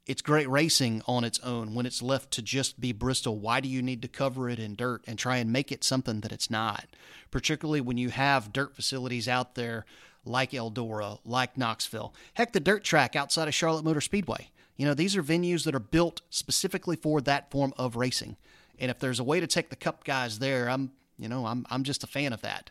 It's 0.06 0.22
great 0.22 0.48
racing 0.48 1.02
on 1.06 1.24
its 1.24 1.38
own. 1.40 1.74
When 1.74 1.86
it's 1.86 2.02
left 2.02 2.30
to 2.32 2.42
just 2.42 2.80
be 2.80 2.92
Bristol, 2.92 3.38
why 3.38 3.60
do 3.60 3.68
you 3.68 3.80
need 3.80 4.02
to 4.02 4.08
cover 4.08 4.48
it 4.48 4.58
in 4.58 4.74
dirt 4.74 5.02
and 5.06 5.18
try 5.18 5.36
and 5.36 5.52
make 5.52 5.70
it 5.70 5.84
something 5.84 6.20
that 6.20 6.32
it's 6.32 6.50
not? 6.50 6.86
Particularly 7.30 7.80
when 7.80 7.96
you 7.96 8.10
have 8.10 8.52
dirt 8.52 8.74
facilities 8.74 9.28
out 9.28 9.54
there 9.54 9.84
like 10.24 10.50
Eldora, 10.50 11.18
like 11.24 11.56
Knoxville. 11.56 12.14
Heck, 12.34 12.52
the 12.52 12.60
dirt 12.60 12.84
track 12.84 13.14
outside 13.16 13.48
of 13.48 13.54
Charlotte 13.54 13.84
Motor 13.84 14.00
Speedway. 14.00 14.50
You 14.76 14.86
know, 14.86 14.94
these 14.94 15.16
are 15.16 15.22
venues 15.22 15.64
that 15.64 15.74
are 15.74 15.78
built 15.78 16.22
specifically 16.30 16.96
for 16.96 17.20
that 17.20 17.50
form 17.50 17.72
of 17.76 17.96
racing. 17.96 18.36
And 18.78 18.90
if 18.90 18.98
there's 18.98 19.20
a 19.20 19.24
way 19.24 19.38
to 19.38 19.46
take 19.46 19.70
the 19.70 19.76
cup 19.76 20.04
guys 20.04 20.38
there, 20.38 20.68
I'm, 20.68 20.92
you 21.18 21.28
know, 21.28 21.46
I'm, 21.46 21.66
I'm 21.70 21.84
just 21.84 22.02
a 22.02 22.06
fan 22.06 22.32
of 22.32 22.40
that. 22.42 22.70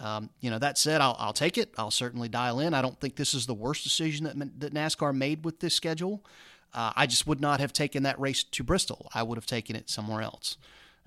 Um, 0.00 0.30
you 0.40 0.50
know, 0.50 0.58
that 0.58 0.78
said, 0.78 1.00
I'll, 1.00 1.14
I'll 1.18 1.32
take 1.34 1.58
it. 1.58 1.74
I'll 1.76 1.90
certainly 1.90 2.28
dial 2.28 2.58
in. 2.58 2.72
I 2.72 2.80
don't 2.80 2.98
think 2.98 3.16
this 3.16 3.34
is 3.34 3.46
the 3.46 3.54
worst 3.54 3.84
decision 3.84 4.24
that, 4.24 4.60
that 4.60 4.74
NASCAR 4.74 5.14
made 5.14 5.44
with 5.44 5.60
this 5.60 5.74
schedule. 5.74 6.24
Uh, 6.72 6.92
I 6.96 7.06
just 7.06 7.26
would 7.26 7.40
not 7.40 7.60
have 7.60 7.72
taken 7.72 8.04
that 8.04 8.18
race 8.18 8.42
to 8.42 8.64
Bristol. 8.64 9.10
I 9.14 9.22
would 9.22 9.36
have 9.36 9.46
taken 9.46 9.76
it 9.76 9.90
somewhere 9.90 10.22
else 10.22 10.56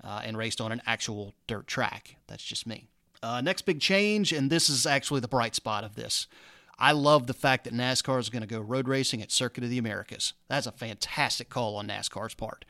uh, 0.02 0.20
and 0.24 0.36
raced 0.36 0.60
on 0.60 0.70
an 0.70 0.82
actual 0.86 1.34
dirt 1.46 1.66
track. 1.66 2.16
That's 2.28 2.44
just 2.44 2.66
me. 2.66 2.86
Uh, 3.22 3.40
next 3.40 3.62
big 3.62 3.80
change, 3.80 4.32
and 4.32 4.50
this 4.50 4.68
is 4.68 4.86
actually 4.86 5.20
the 5.20 5.28
bright 5.28 5.54
spot 5.54 5.82
of 5.82 5.96
this. 5.96 6.26
I 6.78 6.92
love 6.92 7.26
the 7.26 7.34
fact 7.34 7.64
that 7.64 7.74
NASCAR 7.74 8.18
is 8.18 8.30
going 8.30 8.42
to 8.42 8.48
go 8.48 8.60
road 8.60 8.88
racing 8.88 9.22
at 9.22 9.30
Circuit 9.30 9.64
of 9.64 9.70
the 9.70 9.78
Americas. 9.78 10.32
That's 10.48 10.66
a 10.66 10.72
fantastic 10.72 11.48
call 11.48 11.76
on 11.76 11.88
NASCAR's 11.88 12.34
part. 12.34 12.64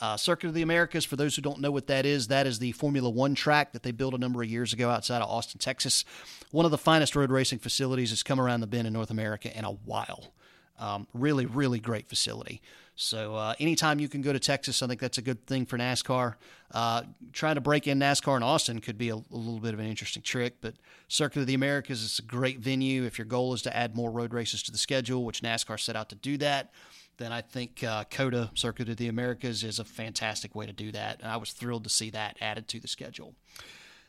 Uh, 0.00 0.16
Circuit 0.16 0.48
of 0.48 0.54
the 0.54 0.62
Americas, 0.62 1.04
for 1.04 1.16
those 1.16 1.34
who 1.34 1.42
don't 1.42 1.60
know 1.60 1.72
what 1.72 1.88
that 1.88 2.06
is, 2.06 2.28
that 2.28 2.46
is 2.46 2.60
the 2.60 2.72
Formula 2.72 3.10
One 3.10 3.34
track 3.34 3.72
that 3.72 3.82
they 3.82 3.90
built 3.90 4.14
a 4.14 4.18
number 4.18 4.42
of 4.42 4.48
years 4.48 4.72
ago 4.72 4.90
outside 4.90 5.22
of 5.22 5.28
Austin, 5.28 5.58
Texas. 5.58 6.04
One 6.52 6.64
of 6.64 6.70
the 6.70 6.78
finest 6.78 7.16
road 7.16 7.30
racing 7.30 7.58
facilities 7.58 8.10
that's 8.10 8.22
come 8.22 8.40
around 8.40 8.60
the 8.60 8.68
bend 8.68 8.86
in 8.86 8.92
North 8.92 9.10
America 9.10 9.56
in 9.56 9.64
a 9.64 9.72
while. 9.72 10.32
Um, 10.78 11.06
really, 11.12 11.46
really 11.46 11.80
great 11.80 12.08
facility. 12.08 12.62
So 13.00 13.36
uh, 13.36 13.54
anytime 13.60 14.00
you 14.00 14.08
can 14.08 14.22
go 14.22 14.32
to 14.32 14.40
Texas, 14.40 14.82
I 14.82 14.88
think 14.88 15.00
that's 15.00 15.18
a 15.18 15.22
good 15.22 15.46
thing 15.46 15.66
for 15.66 15.78
NASCAR. 15.78 16.34
Uh, 16.72 17.02
trying 17.32 17.54
to 17.54 17.60
break 17.60 17.86
in 17.86 18.00
NASCAR 18.00 18.36
in 18.36 18.42
Austin 18.42 18.80
could 18.80 18.98
be 18.98 19.10
a, 19.10 19.14
a, 19.14 19.22
little 19.30 19.60
bit 19.60 19.72
of 19.72 19.78
an 19.78 19.86
interesting 19.86 20.20
trick, 20.20 20.56
but 20.60 20.74
Circuit 21.06 21.40
of 21.40 21.46
the 21.46 21.54
Americas 21.54 22.02
is 22.02 22.18
a 22.18 22.22
great 22.22 22.58
venue. 22.58 23.04
If 23.04 23.16
your 23.16 23.24
goal 23.24 23.54
is 23.54 23.62
to 23.62 23.76
add 23.76 23.94
more 23.94 24.10
road 24.10 24.34
races 24.34 24.64
to 24.64 24.72
the 24.72 24.78
schedule, 24.78 25.24
which 25.24 25.42
NASCAR 25.42 25.78
set 25.78 25.94
out 25.94 26.08
to 26.08 26.16
do 26.16 26.38
that, 26.38 26.72
then 27.18 27.32
I 27.32 27.40
think 27.40 27.84
uh, 27.84 28.02
COTA 28.10 28.50
Circuit 28.54 28.88
of 28.88 28.96
the 28.96 29.06
Americas 29.06 29.62
is 29.62 29.78
a 29.78 29.84
fantastic 29.84 30.56
way 30.56 30.66
to 30.66 30.72
do 30.72 30.90
that. 30.90 31.20
And 31.20 31.30
I 31.30 31.36
was 31.36 31.52
thrilled 31.52 31.84
to 31.84 31.90
see 31.90 32.10
that 32.10 32.36
added 32.40 32.66
to 32.68 32.80
the 32.80 32.88
schedule. 32.88 33.34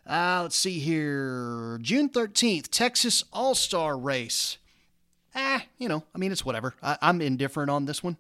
Uh, 0.08 0.40
let's 0.42 0.56
see 0.56 0.80
here. 0.80 1.78
June 1.84 2.10
13th, 2.10 2.70
Texas 2.70 3.24
All 3.32 3.54
Star 3.54 3.96
Race. 3.96 4.58
Ah, 5.36 5.64
you 5.78 5.88
know, 5.88 6.04
I 6.14 6.18
mean, 6.18 6.32
it's 6.32 6.46
whatever. 6.46 6.74
I, 6.82 6.98
am 7.02 7.22
indifferent 7.22 7.70
on 7.70 7.86
this 7.86 8.04
one. 8.04 8.18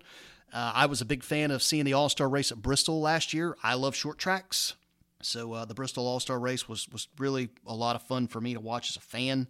Uh, 0.54 0.72
I 0.74 0.86
was 0.86 1.01
a 1.01 1.06
big 1.06 1.24
fan 1.24 1.51
of 1.51 1.62
seeing 1.62 1.86
the 1.86 1.94
All 1.94 2.10
Star 2.10 2.30
Race 2.30 2.51
at 2.51 2.62
Bristol 2.62 3.01
last 3.01 3.34
year. 3.34 3.56
I 3.63 3.75
love 3.75 3.96
short 3.96 4.18
tracks. 4.18 4.75
So 5.22 5.54
uh, 5.54 5.66
the 5.66 5.74
Bristol 5.74 6.08
All 6.08 6.20
Star 6.20 6.39
Race 6.39 6.68
was, 6.68 6.88
was 6.89 7.08
really 7.18 7.50
a 7.68 7.74
lot 7.74 7.96
of 7.96 8.01
fun 8.04 8.28
for 8.28 8.39
me 8.39 8.54
to 8.54 8.60
watch 8.60 8.89
as 8.89 8.96
a 8.96 9.01
fan. 9.01 9.48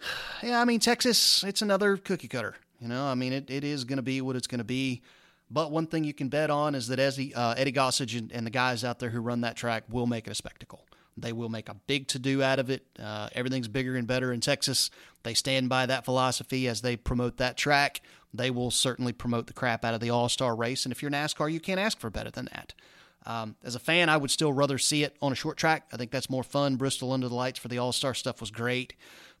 Yeah, 0.40 0.60
I 0.60 0.64
mean, 0.64 0.78
Texas, 0.78 1.42
it's 1.42 1.62
another 1.62 1.96
cookie 1.96 2.28
cutter. 2.28 2.54
You 2.80 2.86
know, 2.86 3.06
I 3.06 3.16
mean, 3.16 3.32
it, 3.32 3.50
it 3.50 3.64
is 3.64 3.82
going 3.82 3.96
to 3.96 4.02
be 4.02 4.20
what 4.20 4.36
it's 4.36 4.46
going 4.46 4.58
to 4.60 4.64
be. 4.64 5.02
But 5.50 5.72
one 5.72 5.88
thing 5.88 6.04
you 6.04 6.14
can 6.14 6.28
bet 6.28 6.48
on 6.48 6.76
is 6.76 6.86
that 6.88 7.00
Eddie, 7.00 7.34
uh, 7.34 7.54
Eddie 7.56 7.72
Gossage 7.72 8.16
and, 8.16 8.30
and, 8.30 8.46
the 8.46 8.50
guys 8.50 8.84
out 8.84 9.00
there 9.00 9.10
who 9.10 9.20
run 9.20 9.40
that 9.40 9.56
track 9.56 9.82
will 9.88 10.06
make 10.06 10.28
it 10.28 10.30
a 10.30 10.34
spectacle. 10.34 10.86
They 11.20 11.32
will 11.32 11.48
make 11.48 11.68
a 11.68 11.74
big 11.74 12.08
to 12.08 12.18
do 12.18 12.42
out 12.42 12.58
of 12.58 12.70
it. 12.70 12.86
Uh, 12.98 13.28
everything's 13.34 13.68
bigger 13.68 13.96
and 13.96 14.06
better 14.06 14.32
in 14.32 14.40
Texas. 14.40 14.90
They 15.22 15.34
stand 15.34 15.68
by 15.68 15.86
that 15.86 16.04
philosophy 16.04 16.68
as 16.68 16.80
they 16.80 16.96
promote 16.96 17.36
that 17.38 17.56
track. 17.56 18.00
They 18.32 18.50
will 18.50 18.70
certainly 18.70 19.12
promote 19.12 19.46
the 19.46 19.52
crap 19.52 19.84
out 19.84 19.94
of 19.94 20.00
the 20.00 20.10
All 20.10 20.28
Star 20.28 20.54
race. 20.54 20.84
And 20.84 20.92
if 20.92 21.02
you're 21.02 21.10
NASCAR, 21.10 21.52
you 21.52 21.60
can't 21.60 21.80
ask 21.80 21.98
for 21.98 22.10
better 22.10 22.30
than 22.30 22.48
that. 22.52 22.74
Um, 23.26 23.56
as 23.62 23.74
a 23.74 23.80
fan, 23.80 24.08
I 24.08 24.16
would 24.16 24.30
still 24.30 24.52
rather 24.52 24.78
see 24.78 25.02
it 25.02 25.16
on 25.20 25.32
a 25.32 25.34
short 25.34 25.56
track. 25.56 25.88
I 25.92 25.96
think 25.96 26.10
that's 26.10 26.30
more 26.30 26.44
fun. 26.44 26.76
Bristol 26.76 27.12
Under 27.12 27.28
the 27.28 27.34
Lights 27.34 27.58
for 27.58 27.68
the 27.68 27.78
All 27.78 27.92
Star 27.92 28.14
stuff 28.14 28.40
was 28.40 28.50
great. 28.50 28.94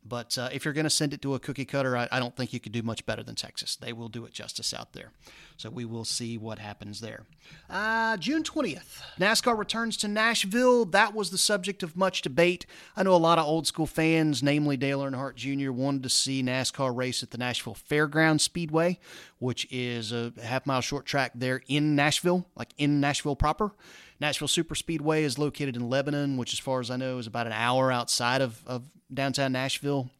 But 0.04 0.38
uh, 0.38 0.48
if 0.52 0.64
you're 0.64 0.74
going 0.74 0.84
to 0.84 0.90
send 0.90 1.12
it 1.12 1.22
to 1.22 1.34
a 1.34 1.38
cookie 1.38 1.64
cutter, 1.64 1.96
I, 1.96 2.08
I, 2.10 2.18
don't 2.18 2.34
think 2.34 2.52
you 2.52 2.60
could 2.60 2.72
do 2.72 2.82
much 2.82 3.04
better 3.04 3.22
than 3.22 3.34
Texas. 3.34 3.76
They 3.76 3.92
will 3.92 4.08
do 4.08 4.24
it 4.24 4.32
justice 4.32 4.72
out 4.72 4.92
there. 4.92 5.12
So 5.56 5.70
we 5.70 5.84
will 5.84 6.04
see 6.04 6.38
what 6.38 6.58
happens 6.58 7.00
there. 7.00 7.24
Uh, 7.68 8.16
June 8.16 8.42
20th, 8.42 9.00
NASCAR 9.18 9.58
returns 9.58 9.96
to 9.98 10.08
Nashville. 10.08 10.84
That 10.84 11.14
was 11.14 11.30
the 11.30 11.38
subject 11.38 11.82
of 11.82 11.96
much 11.96 12.22
debate. 12.22 12.64
I 12.96 13.02
know 13.02 13.14
a 13.14 13.16
lot 13.16 13.38
of 13.38 13.46
old 13.46 13.66
school 13.66 13.86
fans, 13.86 14.42
namely 14.42 14.76
Dale 14.76 15.00
Earnhardt 15.00 15.34
Jr., 15.34 15.72
wanted 15.72 16.04
to 16.04 16.08
see 16.08 16.42
NASCAR 16.42 16.96
race 16.96 17.22
at 17.22 17.30
the 17.30 17.38
Nashville 17.38 17.74
Fairgrounds 17.74 18.44
Speedway, 18.44 19.00
which 19.38 19.66
is 19.70 20.12
a 20.12 20.32
half 20.42 20.64
mile 20.64 20.80
short 20.80 21.06
track 21.06 21.32
there 21.34 21.62
in 21.68 21.96
Nashville, 21.96 22.46
like 22.56 22.72
in 22.78 23.00
Nashville 23.00 23.36
proper. 23.36 23.72
Nashville 24.20 24.48
Super 24.48 24.74
Speedway 24.74 25.22
is 25.22 25.38
located 25.38 25.76
in 25.76 25.88
Lebanon, 25.88 26.36
which, 26.36 26.52
as 26.52 26.58
far 26.58 26.80
as 26.80 26.90
I 26.90 26.96
know, 26.96 27.18
is 27.18 27.26
about 27.26 27.46
an 27.46 27.52
hour 27.52 27.92
outside 27.92 28.40
of, 28.40 28.62
of 28.66 28.84
downtown 29.12 29.52
Nashville. 29.52 30.10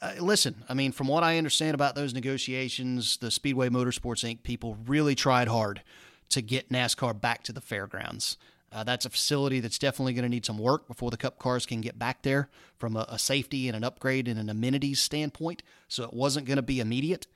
Uh, 0.00 0.12
listen, 0.20 0.62
I 0.68 0.74
mean, 0.74 0.92
from 0.92 1.08
what 1.08 1.24
I 1.24 1.38
understand 1.38 1.74
about 1.74 1.96
those 1.96 2.14
negotiations, 2.14 3.16
the 3.16 3.30
Speedway 3.30 3.68
Motorsports 3.68 4.24
Inc. 4.24 4.44
people 4.44 4.78
really 4.86 5.16
tried 5.16 5.48
hard 5.48 5.82
to 6.30 6.40
get 6.40 6.70
NASCAR 6.70 7.20
back 7.20 7.42
to 7.44 7.52
the 7.52 7.60
fairgrounds. 7.60 8.36
Uh, 8.70 8.84
that's 8.84 9.06
a 9.06 9.10
facility 9.10 9.60
that's 9.60 9.78
definitely 9.78 10.12
going 10.12 10.24
to 10.24 10.28
need 10.28 10.44
some 10.44 10.58
work 10.58 10.86
before 10.86 11.10
the 11.10 11.16
Cup 11.16 11.38
cars 11.38 11.64
can 11.64 11.80
get 11.80 11.98
back 11.98 12.22
there 12.22 12.48
from 12.76 12.96
a, 12.96 13.06
a 13.08 13.18
safety 13.18 13.66
and 13.66 13.74
an 13.74 13.82
upgrade 13.82 14.28
and 14.28 14.38
an 14.38 14.50
amenities 14.50 15.00
standpoint. 15.00 15.62
So 15.88 16.04
it 16.04 16.12
wasn't 16.12 16.46
going 16.46 16.56
to 16.56 16.62
be 16.62 16.78
immediate. 16.78 17.26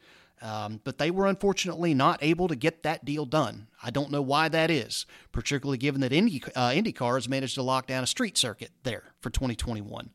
Um, 0.43 0.81
but 0.83 0.99
they 0.99 1.13
were 1.13 1.27
unfortunately 1.27 1.95
not 1.95 2.19
able 2.21 2.49
to 2.49 2.57
get 2.57 2.83
that 2.83 3.05
deal 3.05 3.25
done. 3.25 3.69
I 3.81 3.91
don't 3.91 4.11
know 4.11 4.23
why 4.23 4.49
that 4.49 4.73
is, 4.73 5.07
particularly 5.31 5.79
given 5.79 6.01
that 6.01 6.13
Indy, 6.13 6.43
uh, 6.57 6.71
IndyCar 6.71 7.15
has 7.15 7.29
managed 7.29 7.55
to 7.55 7.63
lock 7.63 7.87
down 7.87 8.03
a 8.03 8.09
street 8.09 8.37
circuit 8.37 8.73
there 8.83 9.05
for 9.21 9.31
2021. 9.31 10.11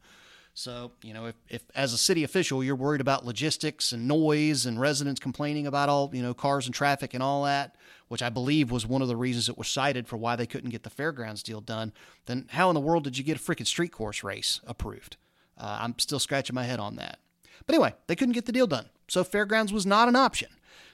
So, 0.54 0.92
you 1.02 1.14
know, 1.14 1.28
if, 1.28 1.36
if 1.48 1.62
as 1.76 1.94
a 1.94 1.98
city 1.98 2.26
official 2.26 2.64
you're 2.64 2.76
worried 2.76 3.00
about 3.00 3.26
logistics 3.26 3.94
and 3.94 4.06
noise 4.08 4.66
and 4.66 4.82
residents 4.82 5.22
complaining 5.22 5.66
about 5.66 5.88
all, 5.88 6.10
you 6.12 6.22
know, 6.22 6.34
cars 6.34 6.66
and 6.66 6.76
traffic 6.76 7.14
and 7.14 7.24
all 7.24 7.46
that, 7.46 7.76
which 8.10 8.24
I 8.24 8.30
believe 8.30 8.70
was 8.70 8.86
one 8.86 9.02
of 9.02 9.08
the 9.08 9.16
reasons 9.16 9.48
that 9.48 9.58
was 9.58 9.70
cited 9.70 10.08
for 10.08 10.18
why 10.18 10.36
they 10.36 10.48
couldn't 10.48 10.72
get 10.72 10.84
the 10.84 10.90
fairgrounds 10.90 11.42
deal 11.42 11.62
done, 11.62 11.94
then 12.26 12.48
how 12.50 12.70
in 12.70 12.74
the 12.74 12.82
world 12.82 13.06
did 13.06 13.18
you 13.18 13.24
get 13.24 13.38
a 13.38 13.40
freaking 13.40 13.68
street 13.68 13.94
course 13.94 14.24
race 14.24 14.60
approved? 14.68 15.16
Uh, 15.58 15.78
I'm 15.80 15.98
still 16.00 16.20
scratching 16.20 16.56
my 16.56 16.64
head 16.64 16.80
on 16.80 16.98
that. 16.98 17.20
But 17.68 17.76
anyway, 17.76 17.94
they 18.08 18.16
couldn't 18.16 18.34
get 18.34 18.46
the 18.46 18.52
deal 18.52 18.68
done. 18.68 18.90
So 19.08 19.24
fairgrounds 19.24 19.72
was 19.72 19.86
not 19.86 20.08
an 20.08 20.16
option. 20.16 20.50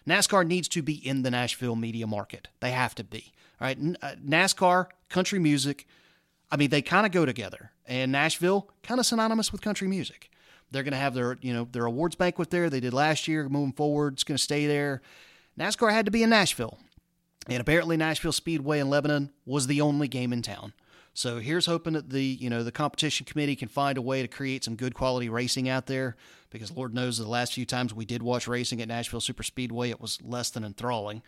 NASCAR 0.07 0.45
needs 0.45 0.67
to 0.69 0.81
be 0.81 0.95
in 0.95 1.21
the 1.21 1.31
Nashville 1.31 1.77
media 1.77 2.05
market. 2.05 2.49
They 2.59 2.71
have 2.71 2.93
to 2.95 3.03
be. 3.03 3.31
All 3.61 3.67
right, 3.67 3.77
uh, 4.01 4.15
NASCAR, 4.27 4.87
country 5.09 5.39
music, 5.39 5.87
I 6.51 6.57
mean, 6.57 6.69
they 6.69 6.83
kind 6.83 7.05
of 7.05 7.11
go 7.11 7.25
together. 7.25 7.71
And 7.87 8.11
Nashville, 8.11 8.69
kind 8.83 8.99
of 8.99 9.05
synonymous 9.05 9.51
with 9.51 9.61
country 9.61 9.87
music. 9.87 10.29
They're 10.69 10.83
going 10.83 10.93
to 10.93 10.99
have 10.99 11.15
their, 11.15 11.37
you 11.41 11.53
know, 11.53 11.67
their 11.71 11.85
awards 11.85 12.15
banquet 12.15 12.51
there. 12.51 12.69
They 12.69 12.79
did 12.79 12.93
last 12.93 13.27
year. 13.27 13.49
Moving 13.49 13.73
forward, 13.73 14.13
it's 14.13 14.23
going 14.23 14.37
to 14.37 14.43
stay 14.43 14.67
there. 14.67 15.01
NASCAR 15.57 15.91
had 15.91 16.05
to 16.05 16.11
be 16.11 16.21
in 16.21 16.29
Nashville. 16.29 16.77
And 17.47 17.59
apparently 17.59 17.97
Nashville 17.97 18.31
Speedway 18.31 18.79
in 18.79 18.89
Lebanon 18.89 19.31
was 19.45 19.67
the 19.67 19.81
only 19.81 20.07
game 20.07 20.31
in 20.31 20.41
town. 20.41 20.73
So 21.13 21.39
here's 21.39 21.67
hoping 21.67 21.93
that 21.93 22.09
the 22.09 22.23
you 22.23 22.49
know 22.49 22.63
the 22.63 22.71
competition 22.71 23.25
committee 23.25 23.55
can 23.55 23.67
find 23.67 23.97
a 23.97 24.01
way 24.01 24.21
to 24.21 24.27
create 24.27 24.63
some 24.63 24.75
good 24.75 24.95
quality 24.95 25.29
racing 25.29 25.69
out 25.69 25.85
there 25.85 26.15
because 26.49 26.71
Lord 26.71 26.93
knows 26.93 27.17
the 27.17 27.27
last 27.27 27.53
few 27.53 27.65
times 27.65 27.93
we 27.93 28.05
did 28.05 28.23
watch 28.23 28.47
racing 28.47 28.81
at 28.81 28.87
Nashville 28.87 29.21
Super 29.21 29.43
Speedway 29.43 29.91
it 29.91 30.01
was 30.01 30.19
less 30.23 30.49
than 30.49 30.63
enthralling. 30.63 31.21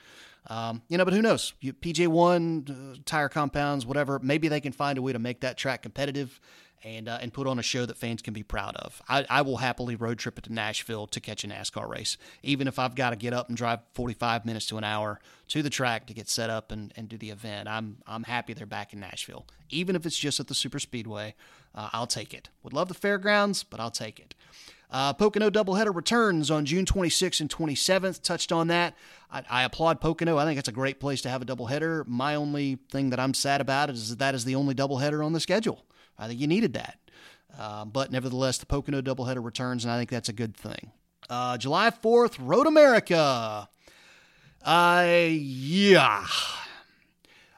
Um, 0.47 0.83
you 0.89 0.97
know, 0.97 1.05
but 1.05 1.13
who 1.13 1.21
knows? 1.21 1.53
PJ1 1.63 2.69
uh, 2.69 2.97
tire 3.05 3.29
compounds, 3.29 3.85
whatever. 3.85 4.19
Maybe 4.19 4.47
they 4.47 4.61
can 4.61 4.71
find 4.71 4.97
a 4.97 5.01
way 5.01 5.11
to 5.11 5.19
make 5.19 5.41
that 5.41 5.57
track 5.57 5.81
competitive 5.81 6.39
and 6.85 7.09
uh, 7.09 7.17
and 7.19 7.33
put 7.33 7.47
on 7.47 7.57
a 7.57 7.63
show 7.63 7.85
that 7.85 7.97
fans 7.97 8.21
can 8.21 8.33
be 8.33 8.43
proud 8.43 8.75
of. 8.77 9.01
I, 9.09 9.25
I 9.29 9.41
will 9.41 9.57
happily 9.57 9.95
road 9.95 10.19
trip 10.19 10.37
it 10.37 10.43
to 10.45 10.53
Nashville 10.53 11.07
to 11.07 11.19
catch 11.19 11.43
a 11.43 11.47
NASCAR 11.47 11.89
race, 11.89 12.17
even 12.43 12.67
if 12.67 12.77
I've 12.77 12.95
got 12.95 13.09
to 13.09 13.15
get 13.15 13.33
up 13.33 13.49
and 13.49 13.57
drive 13.57 13.79
45 13.93 14.45
minutes 14.45 14.67
to 14.67 14.77
an 14.77 14.83
hour 14.83 15.19
to 15.49 15.63
the 15.63 15.69
track 15.69 16.05
to 16.07 16.13
get 16.13 16.29
set 16.29 16.49
up 16.49 16.71
and, 16.71 16.93
and 16.95 17.09
do 17.09 17.17
the 17.17 17.31
event. 17.31 17.67
I'm 17.67 17.97
I'm 18.05 18.23
happy 18.23 18.53
they're 18.53 18.67
back 18.67 18.93
in 18.93 18.99
Nashville, 18.99 19.47
even 19.69 19.95
if 19.95 20.05
it's 20.05 20.17
just 20.17 20.39
at 20.39 20.47
the 20.47 20.55
Super 20.55 20.79
Speedway. 20.79 21.33
Uh, 21.73 21.89
I'll 21.91 22.07
take 22.07 22.33
it. 22.33 22.49
Would 22.63 22.71
love 22.71 22.87
the 22.87 22.93
fairgrounds, 22.93 23.63
but 23.63 23.81
I'll 23.81 23.91
take 23.91 24.19
it. 24.19 24.33
Uh, 24.89 25.11
Pocono 25.11 25.49
doubleheader 25.49 25.93
returns 25.93 26.49
on 26.49 26.63
June 26.63 26.85
26th 26.85 27.41
and 27.41 27.49
27th. 27.49 28.21
Touched 28.21 28.51
on 28.51 28.67
that. 28.67 28.93
I, 29.29 29.43
I, 29.49 29.63
applaud 29.63 29.99
Pocono. 29.99 30.37
I 30.37 30.45
think 30.45 30.59
it's 30.59 30.69
a 30.69 30.71
great 30.71 31.01
place 31.01 31.21
to 31.23 31.29
have 31.29 31.41
a 31.41 31.45
doubleheader. 31.45 32.07
My 32.07 32.35
only 32.35 32.77
thing 32.91 33.09
that 33.09 33.19
I'm 33.19 33.33
sad 33.33 33.59
about 33.59 33.89
is 33.89 34.11
that 34.11 34.19
that 34.19 34.35
is 34.35 34.45
the 34.45 34.55
only 34.55 34.75
doubleheader 34.75 35.25
on 35.25 35.33
the 35.33 35.39
schedule. 35.39 35.83
I 36.17 36.27
think 36.27 36.39
you 36.39 36.47
needed 36.47 36.73
that. 36.73 36.99
Uh, 37.57 37.85
but 37.85 38.11
nevertheless, 38.11 38.57
the 38.57 38.65
Pocono 38.65 39.01
doubleheader 39.01 39.43
returns, 39.43 39.85
and 39.85 39.91
I 39.91 39.97
think 39.97 40.09
that's 40.09 40.29
a 40.29 40.33
good 40.33 40.55
thing. 40.55 40.91
Uh, 41.29 41.57
July 41.57 41.89
4th, 41.89 42.35
Road 42.39 42.67
America. 42.67 43.69
Uh, 44.63 45.27
yeah. 45.29 46.25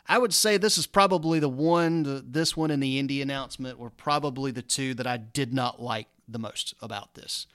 I 0.07 0.17
would 0.17 0.33
say 0.33 0.57
this 0.57 0.77
is 0.77 0.87
probably 0.87 1.39
the 1.39 1.49
one, 1.49 2.23
this 2.25 2.55
one 2.55 2.71
and 2.71 2.81
the 2.81 2.97
Indy 2.97 3.21
announcement 3.21 3.77
were 3.77 3.89
probably 3.89 4.51
the 4.51 4.61
two 4.61 4.93
that 4.93 5.07
I 5.07 5.17
did 5.17 5.53
not 5.53 5.81
like 5.81 6.07
the 6.27 6.39
most 6.39 6.73
about 6.81 7.15
this. 7.15 7.47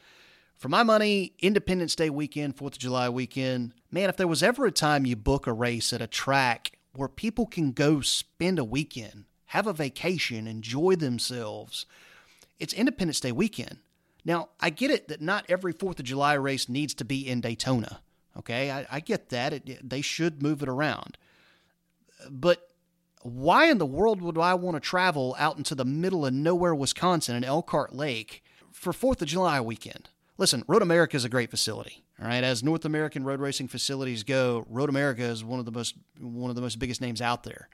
For 0.56 0.68
my 0.68 0.82
money, 0.82 1.32
Independence 1.40 1.94
Day 1.96 2.10
weekend, 2.10 2.56
4th 2.56 2.72
of 2.72 2.78
July 2.78 3.08
weekend, 3.08 3.72
man, 3.90 4.08
if 4.08 4.16
there 4.16 4.28
was 4.28 4.42
ever 4.42 4.66
a 4.66 4.70
time 4.70 5.06
you 5.06 5.16
book 5.16 5.46
a 5.46 5.52
race 5.52 5.92
at 5.92 6.02
a 6.02 6.06
track 6.06 6.78
where 6.94 7.08
people 7.08 7.46
can 7.46 7.72
go 7.72 8.00
spend 8.00 8.58
a 8.58 8.64
weekend 8.64 9.24
have 9.52 9.66
a 9.66 9.72
vacation, 9.74 10.46
enjoy 10.46 10.96
themselves. 10.96 11.84
It's 12.58 12.72
Independence 12.72 13.20
Day 13.20 13.32
weekend. 13.32 13.80
Now, 14.24 14.48
I 14.58 14.70
get 14.70 14.90
it 14.90 15.08
that 15.08 15.20
not 15.20 15.44
every 15.46 15.74
4th 15.74 15.98
of 15.98 16.06
July 16.06 16.32
race 16.32 16.70
needs 16.70 16.94
to 16.94 17.04
be 17.04 17.28
in 17.28 17.42
Daytona. 17.42 18.00
Okay, 18.38 18.70
I, 18.70 18.86
I 18.90 19.00
get 19.00 19.28
that. 19.28 19.52
It, 19.52 19.86
they 19.86 20.00
should 20.00 20.42
move 20.42 20.62
it 20.62 20.70
around. 20.70 21.18
But 22.30 22.66
why 23.20 23.66
in 23.66 23.76
the 23.76 23.84
world 23.84 24.22
would 24.22 24.38
I 24.38 24.54
want 24.54 24.76
to 24.76 24.80
travel 24.80 25.36
out 25.38 25.58
into 25.58 25.74
the 25.74 25.84
middle 25.84 26.24
of 26.24 26.32
nowhere, 26.32 26.74
Wisconsin, 26.74 27.36
and 27.36 27.44
Elkhart 27.44 27.94
Lake 27.94 28.42
for 28.72 28.94
4th 28.94 29.20
of 29.20 29.28
July 29.28 29.60
weekend? 29.60 30.08
Listen, 30.38 30.64
Road 30.66 30.80
America 30.80 31.14
is 31.14 31.26
a 31.26 31.28
great 31.28 31.50
facility. 31.50 32.02
All 32.18 32.26
right, 32.26 32.42
as 32.42 32.62
North 32.62 32.86
American 32.86 33.22
road 33.22 33.40
racing 33.40 33.68
facilities 33.68 34.22
go, 34.22 34.64
Road 34.70 34.88
America 34.88 35.24
is 35.24 35.44
one 35.44 35.58
of 35.58 35.66
the 35.66 35.72
most 35.72 35.94
one 36.18 36.48
of 36.48 36.56
the 36.56 36.62
most 36.62 36.78
biggest 36.78 37.02
names 37.02 37.20
out 37.20 37.42
there. 37.42 37.68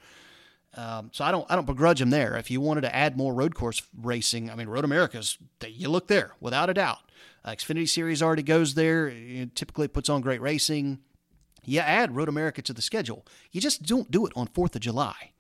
Um, 0.77 1.11
so 1.13 1.25
I 1.25 1.31
don't 1.31 1.51
I 1.51 1.57
don't 1.57 1.67
begrudge 1.67 1.99
them 1.99 2.11
there. 2.11 2.37
If 2.37 2.51
you 2.51 2.61
wanted 2.61 2.83
to 2.83 2.95
add 2.95 3.17
more 3.17 3.35
road 3.35 3.55
course 3.55 3.83
racing, 4.01 4.51
I 4.51 4.55
mean 4.55 4.69
Road 4.69 4.85
America's 4.85 5.39
you 5.67 5.89
look 5.89 6.09
there 6.09 6.35
without 6.41 6.71
a 6.71 6.75
doubt. 6.75 6.99
Uh, 7.45 7.51
Xfinity 7.51 7.89
Series 7.89 8.23
already 8.23 8.43
goes 8.43 8.75
there. 8.75 9.09
It 9.09 9.55
typically 9.55 9.89
puts 9.89 10.09
on 10.09 10.21
great 10.21 10.41
racing. 10.41 10.99
You 11.65 11.81
add 11.81 12.15
Road 12.15 12.29
America 12.29 12.63
to 12.63 12.73
the 12.73 12.83
schedule. 12.83 13.27
You 13.51 13.61
just 13.61 13.83
don't 13.83 14.11
do 14.11 14.27
it 14.27 14.33
on 14.37 14.47
Fourth 14.49 14.75
of 14.75 14.81
July. 14.83 15.33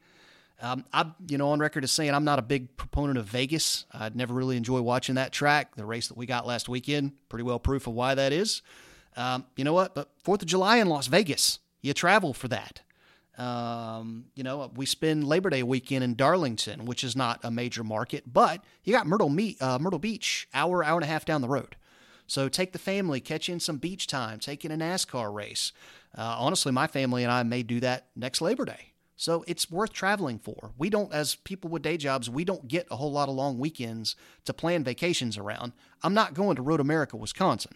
Um, 0.60 0.84
I'm 0.92 1.14
you 1.28 1.38
know 1.38 1.50
on 1.50 1.60
record 1.60 1.84
as 1.84 1.92
saying 1.92 2.12
I'm 2.12 2.24
not 2.24 2.38
a 2.38 2.42
big 2.42 2.76
proponent 2.76 3.18
of 3.18 3.26
Vegas. 3.26 3.84
I'd 3.92 4.16
never 4.16 4.34
really 4.34 4.56
enjoy 4.56 4.80
watching 4.80 5.14
that 5.16 5.32
track. 5.32 5.76
The 5.76 5.84
race 5.84 6.08
that 6.08 6.16
we 6.16 6.26
got 6.26 6.46
last 6.46 6.68
weekend, 6.68 7.12
pretty 7.28 7.44
well 7.44 7.58
proof 7.58 7.86
of 7.86 7.94
why 7.94 8.14
that 8.14 8.32
is. 8.32 8.62
Um, 9.16 9.46
you 9.56 9.64
know 9.64 9.72
what? 9.72 9.94
But 9.94 10.10
Fourth 10.22 10.42
of 10.42 10.48
July 10.48 10.78
in 10.78 10.88
Las 10.88 11.06
Vegas, 11.06 11.60
you 11.80 11.92
travel 11.92 12.32
for 12.32 12.48
that. 12.48 12.82
Um, 13.38 14.26
you 14.34 14.42
know, 14.42 14.70
we 14.74 14.84
spend 14.84 15.24
Labor 15.24 15.48
Day 15.48 15.62
weekend 15.62 16.02
in 16.02 16.16
Darlington, 16.16 16.84
which 16.84 17.04
is 17.04 17.14
not 17.14 17.38
a 17.44 17.50
major 17.50 17.84
market, 17.84 18.24
but 18.32 18.64
you 18.82 18.92
got 18.92 19.06
Myrtle, 19.06 19.34
uh, 19.60 19.78
Myrtle 19.78 20.00
Beach, 20.00 20.48
hour, 20.52 20.82
hour 20.82 20.96
and 20.96 21.04
a 21.04 21.08
half 21.08 21.24
down 21.24 21.40
the 21.40 21.48
road. 21.48 21.76
So 22.26 22.48
take 22.48 22.72
the 22.72 22.78
family, 22.78 23.20
catch 23.20 23.48
in 23.48 23.60
some 23.60 23.78
beach 23.78 24.06
time, 24.06 24.38
take 24.38 24.64
in 24.64 24.72
a 24.72 24.76
NASCAR 24.76 25.32
race. 25.32 25.72
Uh, 26.16 26.36
honestly, 26.38 26.72
my 26.72 26.86
family 26.86 27.22
and 27.22 27.32
I 27.32 27.42
may 27.42 27.62
do 27.62 27.80
that 27.80 28.08
next 28.14 28.40
Labor 28.40 28.64
Day. 28.64 28.92
So 29.16 29.44
it's 29.48 29.70
worth 29.70 29.92
traveling 29.92 30.38
for. 30.38 30.72
We 30.76 30.90
don't, 30.90 31.12
as 31.12 31.34
people 31.34 31.70
with 31.70 31.82
day 31.82 31.96
jobs, 31.96 32.28
we 32.28 32.44
don't 32.44 32.68
get 32.68 32.86
a 32.90 32.96
whole 32.96 33.10
lot 33.10 33.28
of 33.28 33.34
long 33.34 33.58
weekends 33.58 34.14
to 34.44 34.52
plan 34.52 34.84
vacations 34.84 35.38
around. 35.38 35.72
I'm 36.02 36.14
not 36.14 36.34
going 36.34 36.56
to 36.56 36.62
Road 36.62 36.80
America, 36.80 37.16
Wisconsin. 37.16 37.72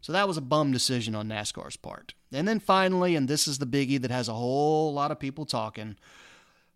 So 0.00 0.12
that 0.12 0.28
was 0.28 0.36
a 0.36 0.42
bum 0.42 0.72
decision 0.72 1.14
on 1.14 1.28
NASCAR's 1.28 1.76
part. 1.76 2.14
And 2.32 2.46
then 2.46 2.60
finally, 2.60 3.14
and 3.14 3.28
this 3.28 3.46
is 3.46 3.58
the 3.58 3.66
biggie 3.66 4.00
that 4.00 4.10
has 4.10 4.28
a 4.28 4.34
whole 4.34 4.92
lot 4.92 5.10
of 5.10 5.20
people 5.20 5.46
talking 5.46 5.96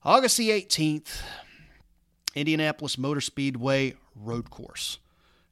August 0.02 0.38
the 0.38 0.50
18th, 0.50 1.21
Indianapolis 2.35 2.97
Motor 2.97 3.21
Speedway 3.21 3.95
road 4.14 4.50
course. 4.50 4.99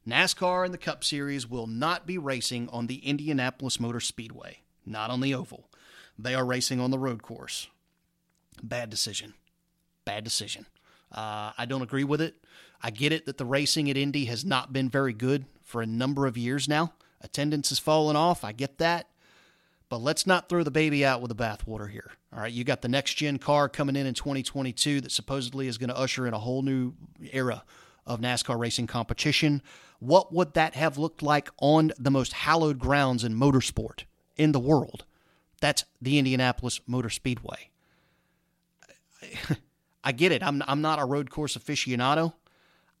NASCAR 0.07 0.65
and 0.65 0.73
the 0.73 0.79
Cup 0.79 1.03
Series 1.03 1.47
will 1.47 1.67
not 1.67 2.07
be 2.07 2.17
racing 2.17 2.67
on 2.69 2.87
the 2.87 2.97
Indianapolis 3.05 3.79
Motor 3.79 3.99
Speedway, 3.99 4.61
not 4.85 5.11
on 5.11 5.21
the 5.21 5.35
oval. 5.35 5.69
They 6.17 6.33
are 6.33 6.45
racing 6.45 6.79
on 6.79 6.89
the 6.89 6.97
road 6.97 7.21
course. 7.21 7.67
Bad 8.63 8.89
decision. 8.89 9.35
Bad 10.05 10.23
decision. 10.23 10.65
Uh, 11.11 11.51
I 11.57 11.65
don't 11.67 11.81
agree 11.81 12.03
with 12.03 12.21
it. 12.21 12.35
I 12.81 12.91
get 12.91 13.11
it 13.11 13.25
that 13.25 13.37
the 13.37 13.45
racing 13.45 13.89
at 13.89 13.97
Indy 13.97 14.25
has 14.25 14.43
not 14.43 14.73
been 14.73 14.89
very 14.89 15.13
good 15.13 15.45
for 15.63 15.81
a 15.81 15.85
number 15.85 16.25
of 16.25 16.37
years 16.37 16.67
now. 16.67 16.93
Attendance 17.21 17.69
has 17.69 17.79
fallen 17.79 18.15
off. 18.15 18.43
I 18.43 18.51
get 18.51 18.77
that. 18.79 19.09
But 19.89 20.01
let's 20.01 20.27
not 20.27 20.49
throw 20.49 20.63
the 20.63 20.71
baby 20.71 21.03
out 21.03 21.21
with 21.21 21.29
the 21.29 21.43
bathwater 21.43 21.89
here. 21.89 22.11
All 22.31 22.39
right, 22.39 22.53
you 22.53 22.63
got 22.63 22.81
the 22.81 22.87
next 22.87 23.15
gen 23.15 23.39
car 23.39 23.67
coming 23.67 23.95
in 23.95 24.05
in 24.05 24.13
2022 24.13 25.01
that 25.01 25.11
supposedly 25.11 25.67
is 25.67 25.79
going 25.79 25.89
to 25.89 25.97
usher 25.97 26.27
in 26.27 26.33
a 26.33 26.39
whole 26.39 26.61
new 26.61 26.93
era 27.31 27.63
of 28.05 28.21
NASCAR 28.21 28.57
racing 28.57 28.87
competition. 28.87 29.61
what 29.99 30.31
would 30.33 30.53
that 30.53 30.75
have 30.75 30.97
looked 30.97 31.21
like 31.21 31.49
on 31.57 31.91
the 31.99 32.11
most 32.11 32.33
hallowed 32.33 32.79
grounds 32.79 33.23
in 33.23 33.35
motorsport 33.35 34.03
in 34.37 34.51
the 34.51 34.59
world? 34.59 35.05
That's 35.59 35.83
the 36.01 36.17
Indianapolis 36.17 36.79
Motor 36.87 37.09
Speedway. 37.09 37.69
I 40.03 40.11
get 40.11 40.31
it. 40.31 40.41
I'm, 40.41 40.63
I'm 40.67 40.81
not 40.81 40.99
a 40.99 41.05
road 41.05 41.29
course 41.29 41.57
aficionado. 41.57 42.33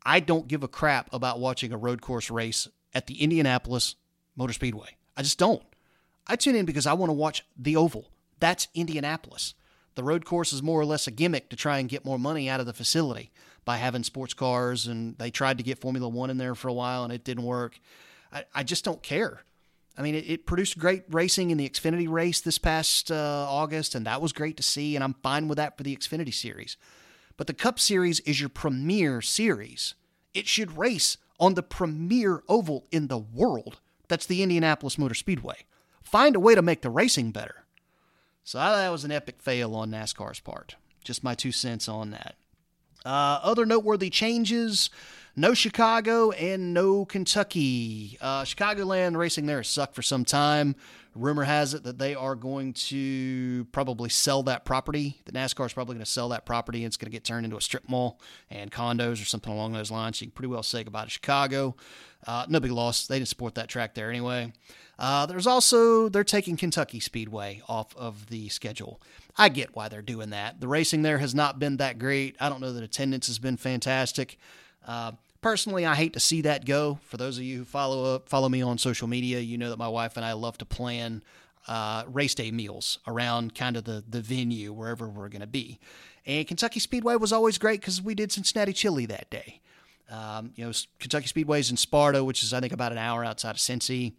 I 0.03 0.19
don't 0.19 0.47
give 0.47 0.63
a 0.63 0.67
crap 0.67 1.13
about 1.13 1.39
watching 1.39 1.71
a 1.71 1.77
road 1.77 2.01
course 2.01 2.29
race 2.29 2.67
at 2.93 3.07
the 3.07 3.21
Indianapolis 3.21 3.95
Motor 4.35 4.53
Speedway. 4.53 4.97
I 5.15 5.21
just 5.21 5.39
don't. 5.39 5.63
I 6.29 6.35
tune 6.35 6.55
in 6.55 6.65
because 6.65 6.85
I 6.85 6.93
want 6.93 7.09
to 7.09 7.13
watch 7.13 7.43
the 7.57 7.75
oval. 7.75 8.11
That's 8.39 8.67
Indianapolis. 8.75 9.55
The 9.95 10.03
road 10.03 10.23
course 10.23 10.53
is 10.53 10.63
more 10.63 10.79
or 10.79 10.85
less 10.85 11.07
a 11.07 11.11
gimmick 11.11 11.49
to 11.49 11.55
try 11.55 11.79
and 11.79 11.89
get 11.89 12.05
more 12.05 12.19
money 12.19 12.47
out 12.47 12.59
of 12.59 12.67
the 12.67 12.73
facility 12.73 13.31
by 13.65 13.77
having 13.77 14.03
sports 14.03 14.33
cars, 14.33 14.87
and 14.87 15.17
they 15.17 15.31
tried 15.31 15.57
to 15.57 15.63
get 15.63 15.81
Formula 15.81 16.07
One 16.07 16.29
in 16.29 16.37
there 16.37 16.55
for 16.55 16.69
a 16.69 16.73
while, 16.73 17.03
and 17.03 17.11
it 17.11 17.23
didn't 17.23 17.43
work. 17.43 17.79
I, 18.31 18.45
I 18.53 18.63
just 18.63 18.85
don't 18.85 19.03
care. 19.03 19.41
I 19.97 20.01
mean, 20.01 20.15
it, 20.15 20.29
it, 20.29 20.45
produced 20.45 20.77
great 20.77 21.03
racing 21.09 21.49
in 21.49 21.57
the 21.57 21.67
Xfinity 21.67 22.07
race 22.07 22.39
this 22.39 22.57
past 22.57 23.11
uh, 23.11 23.45
August, 23.49 23.95
and 23.95 24.05
that 24.05 24.21
was 24.21 24.31
great 24.31 24.55
to 24.57 24.63
see, 24.63 24.95
and 24.95 25.03
I'm 25.03 25.15
fine 25.15 25.47
with 25.47 25.57
that 25.57 25.77
for 25.77 25.83
the 25.83 25.95
Xfinity 25.95 26.33
series. 26.33 26.77
But 27.35 27.47
the 27.47 27.53
Cup 27.53 27.79
Series 27.79 28.19
is 28.21 28.39
your 28.39 28.49
premier 28.49 29.21
series. 29.21 29.95
It 30.33 30.47
should 30.47 30.77
race 30.77 31.17
on 31.39 31.55
the 31.55 31.63
premier 31.63 32.43
oval 32.47 32.85
in 32.91 33.07
the 33.07 33.17
world. 33.17 33.79
That's 34.07 34.25
the 34.25 34.41
Indianapolis 34.41 34.97
Motor 34.97 35.15
Speedway. 35.15 35.65
Find 36.11 36.35
a 36.35 36.39
way 36.39 36.55
to 36.55 36.61
make 36.61 36.81
the 36.81 36.89
racing 36.89 37.31
better. 37.31 37.63
So 38.43 38.57
that 38.57 38.89
was 38.89 39.03
an 39.03 39.11
epic 39.11 39.41
fail 39.41 39.75
on 39.75 39.91
NASCAR's 39.91 40.39
part. 40.39 40.75
Just 41.03 41.23
my 41.23 41.35
two 41.35 41.51
cents 41.51 41.87
on 41.87 42.11
that. 42.11 42.35
Uh, 43.05 43.39
other 43.43 43.65
noteworthy 43.65 44.09
changes 44.09 44.89
no 45.39 45.53
Chicago 45.53 46.31
and 46.31 46.73
no 46.73 47.05
Kentucky. 47.05 48.17
Uh, 48.19 48.43
Chicagoland 48.43 49.15
racing 49.15 49.45
there 49.45 49.63
sucked 49.63 49.95
for 49.95 50.01
some 50.01 50.25
time. 50.25 50.75
Rumor 51.15 51.43
has 51.43 51.73
it 51.73 51.83
that 51.83 51.97
they 51.97 52.13
are 52.13 52.35
going 52.35 52.73
to 52.73 53.65
probably 53.71 54.09
sell 54.09 54.43
that 54.43 54.65
property. 54.65 55.17
The 55.25 55.31
NASCAR 55.31 55.65
is 55.65 55.73
probably 55.73 55.95
going 55.95 56.05
to 56.05 56.11
sell 56.11 56.29
that 56.29 56.45
property 56.45 56.79
and 56.79 56.87
it's 56.87 56.97
going 56.97 57.09
to 57.09 57.15
get 57.15 57.23
turned 57.23 57.45
into 57.45 57.57
a 57.57 57.61
strip 57.61 57.87
mall 57.87 58.19
and 58.49 58.71
condos 58.71 59.21
or 59.21 59.25
something 59.25 59.51
along 59.51 59.73
those 59.73 59.91
lines. 59.91 60.19
You 60.21 60.27
can 60.27 60.33
pretty 60.33 60.49
well 60.49 60.63
say 60.63 60.83
goodbye 60.83 61.05
to 61.05 61.09
Chicago. 61.09 61.75
Uh, 62.27 62.45
no 62.49 62.59
big 62.59 62.71
loss. 62.71 63.07
They 63.07 63.17
didn't 63.17 63.29
support 63.29 63.55
that 63.55 63.69
track 63.69 63.95
there 63.95 64.09
anyway. 64.09 64.51
Uh, 64.99 65.25
there's 65.25 65.47
also, 65.47 66.09
they're 66.09 66.25
taking 66.25 66.57
Kentucky 66.57 66.99
Speedway 66.99 67.61
off 67.69 67.95
of 67.95 68.27
the 68.27 68.49
schedule. 68.49 69.01
I 69.37 69.47
get 69.47 69.73
why 69.73 69.87
they're 69.87 70.01
doing 70.01 70.31
that. 70.31 70.59
The 70.59 70.67
racing 70.67 71.03
there 71.03 71.19
has 71.19 71.33
not 71.33 71.57
been 71.57 71.77
that 71.77 71.97
great. 71.97 72.35
I 72.37 72.49
don't 72.49 72.59
know 72.59 72.73
that 72.73 72.83
attendance 72.83 73.27
has 73.27 73.39
been 73.39 73.55
fantastic. 73.55 74.37
Uh, 74.85 75.13
personally, 75.39 75.85
I 75.85 75.95
hate 75.95 76.11
to 76.13 76.19
see 76.19 76.41
that 76.41 76.65
go. 76.65 76.99
For 77.03 77.15
those 77.15 77.37
of 77.37 77.45
you 77.45 77.59
who 77.59 77.65
follow 77.65 78.13
up, 78.13 78.27
follow 78.27 78.49
me 78.49 78.61
on 78.61 78.77
social 78.77 79.07
media, 79.07 79.39
you 79.39 79.57
know 79.57 79.69
that 79.69 79.79
my 79.79 79.87
wife 79.87 80.17
and 80.17 80.25
I 80.25 80.33
love 80.33 80.57
to 80.57 80.65
plan 80.65 81.23
uh, 81.69 82.03
race 82.07 82.35
day 82.35 82.51
meals 82.51 82.99
around 83.07 83.55
kind 83.55 83.77
of 83.77 83.85
the 83.85 84.03
the 84.07 84.21
venue 84.21 84.73
wherever 84.73 85.07
we're 85.07 85.29
going 85.29 85.41
to 85.41 85.47
be. 85.47 85.79
And 86.25 86.45
Kentucky 86.45 86.81
Speedway 86.81 87.15
was 87.15 87.31
always 87.31 87.57
great 87.57 87.79
because 87.79 88.01
we 88.01 88.15
did 88.15 88.33
Cincinnati 88.33 88.73
chili 88.73 89.05
that 89.05 89.29
day. 89.29 89.61
Um, 90.11 90.51
you 90.55 90.65
know, 90.65 90.71
Kentucky 90.99 91.27
Speedway's 91.27 91.71
in 91.71 91.77
Sparta, 91.77 92.23
which 92.23 92.43
is 92.43 92.53
I 92.53 92.59
think 92.59 92.73
about 92.73 92.91
an 92.91 92.97
hour 92.97 93.23
outside 93.23 93.51
of 93.51 93.57
Cincy 93.57 94.13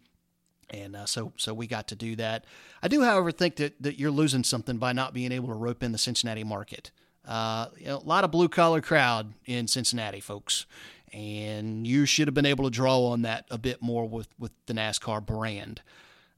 and 0.69 0.95
uh, 0.95 1.05
so 1.05 1.33
so 1.37 1.53
we 1.53 1.67
got 1.67 1.87
to 1.89 1.95
do 1.95 2.15
that. 2.15 2.45
I 2.81 2.87
do, 2.87 3.03
however, 3.03 3.31
think 3.31 3.57
that, 3.57 3.81
that 3.81 3.99
you're 3.99 4.11
losing 4.11 4.43
something 4.43 4.77
by 4.77 4.93
not 4.93 5.13
being 5.13 5.31
able 5.31 5.49
to 5.49 5.53
rope 5.53 5.83
in 5.83 5.91
the 5.91 5.97
Cincinnati 5.97 6.43
market. 6.43 6.91
Uh, 7.25 7.67
you 7.77 7.85
know, 7.85 7.97
a 7.97 7.99
lot 7.99 8.23
of 8.23 8.31
blue 8.31 8.49
collar 8.49 8.81
crowd 8.81 9.33
in 9.45 9.67
Cincinnati, 9.67 10.19
folks, 10.19 10.65
and 11.13 11.85
you 11.85 12.05
should 12.05 12.27
have 12.27 12.33
been 12.33 12.45
able 12.45 12.63
to 12.65 12.71
draw 12.71 13.07
on 13.07 13.21
that 13.23 13.45
a 13.51 13.57
bit 13.57 13.81
more 13.81 14.07
with 14.07 14.29
with 14.39 14.51
the 14.65 14.73
NASCAR 14.73 15.25
brand. 15.25 15.81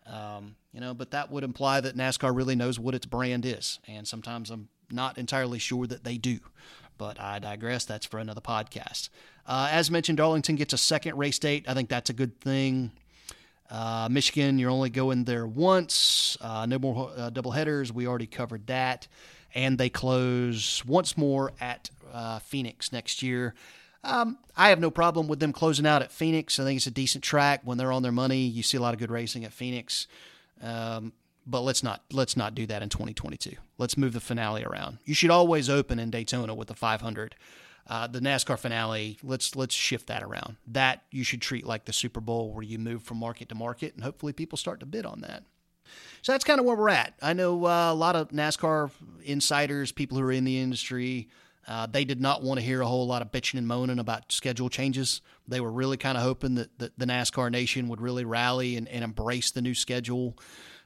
Um, 0.06 0.56
you 0.74 0.82
know, 0.82 0.94
but 0.94 1.12
that 1.12 1.32
would 1.32 1.44
imply 1.44 1.80
that 1.80 1.96
NASCAR 1.96 2.36
really 2.36 2.56
knows 2.56 2.80
what 2.80 2.96
its 2.96 3.06
brand 3.06 3.46
is, 3.46 3.80
and 3.88 4.08
sometimes 4.08 4.50
I'm 4.50 4.70
not 4.92 5.18
entirely 5.18 5.60
sure 5.60 5.88
that 5.88 6.04
they 6.04 6.18
do. 6.18 6.40
But 6.98 7.20
I 7.20 7.40
digress. 7.40 7.86
That's 7.86 8.06
for 8.06 8.20
another 8.20 8.42
podcast. 8.42 9.10
Uh, 9.48 9.68
as 9.72 9.90
mentioned, 9.90 10.20
Darlington 10.20 10.56
gets 10.56 10.74
a 10.74 10.78
second 10.78 11.18
race 11.18 11.40
date. 11.40 11.66
I 11.68 11.74
think 11.74 11.90
that's 11.90 12.10
a 12.10 12.14
good 12.14 12.40
thing. 12.40 12.92
Uh, 13.74 14.08
Michigan, 14.10 14.60
you're 14.60 14.70
only 14.70 14.92
going 14.92 15.24
there 15.24 15.48
once. 15.48 16.38
Uh, 16.40 16.68
no 16.68 16.78
more 16.78 17.12
uh, 17.18 17.32
double 17.32 17.52
headers. 17.52 17.92
We 17.92 18.06
already 18.06 18.28
covered 18.28 18.68
that. 18.68 19.08
And 19.56 19.80
they 19.80 19.90
close 19.90 20.84
once 20.86 21.18
more 21.18 21.54
at 21.60 21.90
uh, 22.14 22.38
Phoenix 22.40 22.92
next 22.92 23.24
year. 23.24 23.56
Um, 24.04 24.38
I 24.56 24.70
have 24.70 24.80
no 24.80 24.92
problem 24.92 25.28
with 25.28 25.40
them 25.40 25.54
closing 25.54 25.88
out 25.88 26.04
at 26.04 26.12
Phoenix. 26.12 26.60
I 26.60 26.66
think 26.66 26.78
it's 26.78 26.88
a 26.88 26.92
decent 26.92 27.24
track 27.24 27.62
when 27.64 27.80
they're 27.80 27.92
on 27.92 28.04
their 28.04 28.12
money. 28.12 28.42
You 28.42 28.62
see 28.62 28.78
a 28.78 28.82
lot 28.82 28.94
of 28.94 29.00
good 29.00 29.10
racing 29.10 29.44
at 29.44 29.54
Phoenix. 29.54 30.08
Um, 30.62 31.14
but 31.48 31.62
let's 31.62 31.84
not 31.84 32.04
let's 32.12 32.38
not 32.38 32.56
do 32.56 32.66
that 32.68 32.84
in 32.84 32.90
2022. 32.90 33.56
Let's 33.78 33.98
move 33.98 34.14
the 34.14 34.22
finale 34.22 34.64
around. 34.64 35.00
You 35.04 35.14
should 35.14 35.30
always 35.32 35.70
open 35.70 36.00
in 36.00 36.10
Daytona 36.10 36.54
with 36.54 36.68
the 36.68 36.76
500 36.76 37.36
uh, 37.88 38.08
the 38.08 38.20
NASCAR 38.20 38.58
finale, 38.58 39.18
let's 39.24 39.56
let's 39.56 39.76
shift 39.76 40.08
that 40.08 40.24
around. 40.24 40.56
That 40.68 41.04
you 41.12 41.24
should 41.24 41.42
treat 41.42 41.66
like 41.66 41.86
the 41.86 41.94
Super 41.94 42.22
Bowl, 42.22 42.54
where 42.54 42.64
you 42.64 42.80
move 42.80 43.04
from 43.04 43.18
market 43.18 43.50
to 43.50 43.56
market, 43.56 43.94
and 43.96 44.04
hopefully 44.04 44.34
people 44.34 44.58
start 44.58 44.80
to 44.80 44.86
bid 44.86 45.06
on 45.06 45.22
that. 45.22 45.44
So 46.22 46.32
that's 46.32 46.46
kind 46.46 46.60
of 46.60 46.66
where 46.66 46.78
we're 46.78 46.90
at. 46.90 47.14
I 47.22 47.34
know 47.34 47.66
uh, 47.66 47.92
a 47.92 47.94
lot 47.94 48.16
of 48.16 48.30
NASCAR 48.30 48.90
insiders, 49.24 49.92
people 49.92 50.18
who 50.18 50.24
are 50.24 50.32
in 50.32 50.46
the 50.46 50.60
industry, 50.60 51.28
uh, 51.68 51.86
they 51.86 52.06
did 52.06 52.22
not 52.22 52.42
want 52.42 52.60
to 52.60 52.66
hear 52.66 52.82
a 52.82 52.88
whole 52.88 53.06
lot 53.06 53.22
of 53.22 53.32
bitching 53.32 53.58
and 53.58 53.68
moaning 53.68 54.00
about 54.00 54.32
schedule 54.32 54.70
changes. 54.70 55.22
They 55.48 55.60
were 55.60 55.72
really 55.72 55.98
kind 55.98 56.18
of 56.18 56.24
hoping 56.24 56.56
that, 56.56 56.78
that 56.80 56.98
the 56.98 57.06
NASCAR 57.06 57.52
nation 57.52 57.90
would 57.90 58.00
really 58.00 58.24
rally 58.24 58.78
and, 58.78 58.88
and 58.88 59.04
embrace 59.04 59.52
the 59.52 59.62
new 59.62 59.74
schedule. 59.74 60.38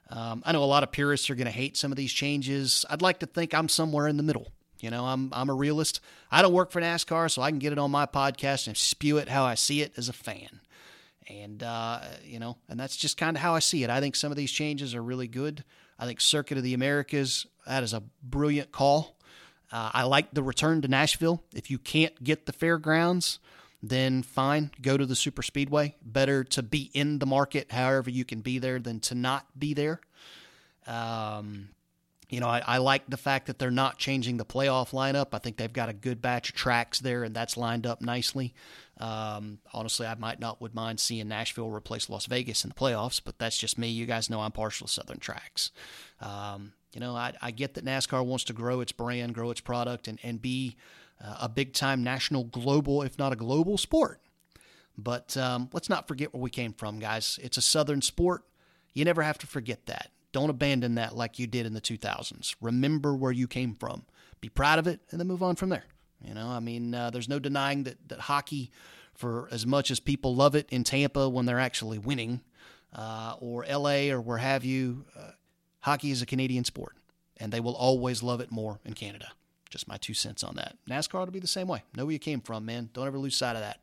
Um, 0.10 0.42
I 0.46 0.52
know 0.52 0.64
a 0.64 0.66
lot 0.66 0.84
of 0.84 0.92
purists 0.92 1.30
are 1.30 1.36
going 1.36 1.46
to 1.46 1.52
hate 1.52 1.78
some 1.78 1.92
of 1.92 1.98
these 1.98 2.14
changes. 2.14 2.86
I'd 2.90 3.02
like 3.02 3.20
to 3.20 3.26
think 3.26 3.54
I'm 3.54 3.70
somewhere 3.70 4.08
in 4.08 4.18
the 4.18 4.24
middle. 4.24 4.48
You 4.80 4.90
know, 4.90 5.06
I'm 5.06 5.30
I'm 5.34 5.50
a 5.50 5.54
realist. 5.54 6.00
I 6.32 6.42
don't 6.42 6.54
work 6.54 6.72
for 6.72 6.82
NASCAR, 6.82 7.32
so 7.32 7.42
I 7.42 7.50
can 7.50 7.60
get 7.60 7.72
it 7.72 7.80
on 7.80 7.92
my 7.92 8.06
podcast 8.06 8.68
and 8.68 8.78
spew 8.78 9.18
it 9.18 9.30
how 9.30 9.44
I 9.44 9.56
see 9.56 9.82
it 9.82 9.94
as 9.98 10.10
a 10.10 10.14
fan. 10.14 10.62
And 11.30 11.62
uh, 11.64 12.02
you 12.24 12.40
know, 12.40 12.58
and 12.70 12.80
that's 12.80 12.96
just 12.96 13.18
kind 13.18 13.36
of 13.36 13.42
how 13.42 13.56
I 13.56 13.60
see 13.60 13.84
it. 13.84 13.90
I 13.90 14.00
think 14.00 14.16
some 14.16 14.32
of 14.32 14.38
these 14.38 14.52
changes 14.52 14.96
are 14.96 15.04
really 15.04 15.28
good. 15.28 15.64
I 16.00 16.06
think 16.06 16.22
Circuit 16.22 16.58
of 16.58 16.64
the 16.64 16.74
Americas 16.74 17.48
that 17.68 17.84
is 17.84 17.94
a 17.94 18.04
brilliant 18.24 18.72
call. 18.72 19.18
Uh, 19.72 19.92
I 19.94 20.04
like 20.04 20.32
the 20.32 20.44
return 20.44 20.82
to 20.82 20.88
Nashville. 20.88 21.44
If 21.54 21.70
you 21.70 21.78
can't 21.78 22.24
get 22.24 22.46
the 22.46 22.54
fairgrounds, 22.54 23.40
then 23.84 24.24
fine, 24.24 24.72
go 24.82 24.96
to 24.96 25.06
the 25.06 25.16
super 25.16 25.44
speedway. 25.44 25.96
Better 26.02 26.44
to 26.46 26.64
be 26.64 26.90
in 26.94 27.20
the 27.20 27.26
market, 27.26 27.72
however 27.72 28.10
you 28.10 28.24
can 28.24 28.40
be 28.40 28.60
there, 28.60 28.80
than 28.80 29.02
to 29.02 29.16
not 29.16 29.46
be 29.58 29.74
there. 29.74 30.00
Um, 30.88 31.70
you 32.30 32.42
know, 32.42 32.48
I, 32.48 32.62
I, 32.66 32.78
like 32.80 33.08
the 33.08 33.18
fact 33.18 33.48
that 33.48 33.58
they're 33.58 33.72
not 33.72 33.98
changing 33.98 34.36
the 34.36 34.46
playoff 34.46 34.92
lineup. 34.92 35.28
I 35.32 35.38
think 35.38 35.56
they've 35.56 35.72
got 35.72 35.88
a 35.88 35.94
good 35.94 36.22
batch 36.22 36.50
of 36.50 36.56
tracks 36.56 37.00
there, 37.00 37.24
and 37.24 37.34
that's 37.34 37.56
lined 37.56 37.88
up 37.88 38.02
nicely. 38.02 38.54
Um, 39.00 39.60
honestly, 39.74 40.08
I 40.08 40.16
might 40.16 40.40
not 40.40 40.60
would 40.60 40.76
mind 40.76 41.00
seeing 41.00 41.30
Nashville 41.30 41.70
replace 41.70 42.10
Las 42.10 42.26
Vegas 42.26 42.66
in 42.66 42.70
the 42.70 42.76
playoffs, 42.76 43.22
but 43.24 43.40
that's 43.40 43.58
just 43.58 43.78
me. 43.78 43.88
You 43.88 44.06
guys 44.06 44.30
know 44.30 44.42
I'm 44.42 44.52
partial 44.52 44.88
to 44.88 44.94
Southern 44.94 45.20
tracks. 45.20 45.72
Um, 46.20 46.74
you 46.94 47.00
know, 47.00 47.16
I, 47.16 47.34
I, 47.42 47.52
get 47.52 47.76
that 47.76 47.86
NASCAR 47.86 48.26
wants 48.26 48.44
to 48.46 48.54
grow 48.54 48.82
its 48.82 48.92
brand, 48.92 49.34
grow 49.34 49.52
its 49.52 49.62
product, 49.62 50.08
and, 50.08 50.20
and 50.24 50.42
be 50.42 50.76
uh, 51.24 51.38
a 51.42 51.50
big 51.50 51.74
time 51.74 52.04
national, 52.04 52.46
global, 52.46 53.04
if 53.04 53.18
not 53.18 53.32
a 53.32 53.36
global 53.38 53.78
sport. 53.78 54.20
But 54.98 55.38
um, 55.38 55.70
let's 55.74 55.90
not 55.90 56.08
forget 56.08 56.34
where 56.34 56.42
we 56.42 56.50
came 56.50 56.74
from, 56.74 57.00
guys. 57.00 57.40
It's 57.42 57.58
a 57.58 57.62
Southern 57.62 58.02
sport. 58.02 58.44
You 58.94 59.06
never 59.06 59.22
have 59.22 59.38
to 59.40 59.48
forget 59.48 59.86
that. 59.86 60.12
Don't 60.32 60.50
abandon 60.50 60.96
that 60.96 61.16
like 61.16 61.40
you 61.40 61.48
did 61.48 61.66
in 61.66 61.74
the 61.74 61.82
2000s. 61.82 62.56
Remember 62.62 63.16
where 63.16 63.32
you 63.32 63.48
came 63.48 63.74
from. 63.74 64.06
Be 64.42 64.50
proud 64.50 64.80
of 64.80 64.88
it 64.88 65.00
and 65.10 65.20
then 65.20 65.28
move 65.28 65.42
on 65.42 65.56
from 65.56 65.70
there. 65.70 65.86
You 66.24 66.34
know, 66.34 66.48
I 66.48 66.60
mean, 66.60 66.94
uh, 66.94 67.10
there's 67.10 67.30
no 67.30 67.40
denying 67.40 67.84
that, 67.84 68.10
that 68.10 68.20
hockey, 68.22 68.72
for 69.14 69.48
as 69.52 69.66
much 69.66 69.92
as 69.92 70.00
people 70.00 70.36
love 70.36 70.56
it 70.56 70.68
in 70.70 70.84
Tampa 70.84 71.30
when 71.30 71.46
they're 71.46 71.60
actually 71.60 71.98
winning, 71.98 72.42
uh, 72.94 73.36
or 73.40 73.66
LA 73.66 74.10
or 74.10 74.22
where 74.22 74.38
have 74.38 74.64
you, 74.64 75.06
uh, 75.18 75.32
hockey 75.82 76.12
is 76.12 76.22
a 76.22 76.26
Canadian 76.26 76.64
sport, 76.64 76.96
and 77.38 77.52
they 77.52 77.60
will 77.60 77.76
always 77.76 78.24
love 78.24 78.42
it 78.42 78.52
more 78.52 78.80
in 78.84 78.94
Canada. 78.94 79.32
Just 79.70 79.88
my 79.88 79.98
two 79.98 80.14
cents 80.14 80.44
on 80.44 80.56
that. 80.56 80.78
NASCAR 80.90 81.26
will 81.26 81.32
be 81.32 81.40
the 81.40 81.48
same 81.48 81.68
way. 81.68 81.84
Know 81.96 82.06
where 82.06 82.14
you 82.14 82.20
came 82.20 82.42
from, 82.42 82.66
man. 82.66 82.90
Don't 82.94 83.08
ever 83.08 83.20
lose 83.20 83.36
sight 83.36 83.56
of 83.56 83.62
that. 83.62 83.80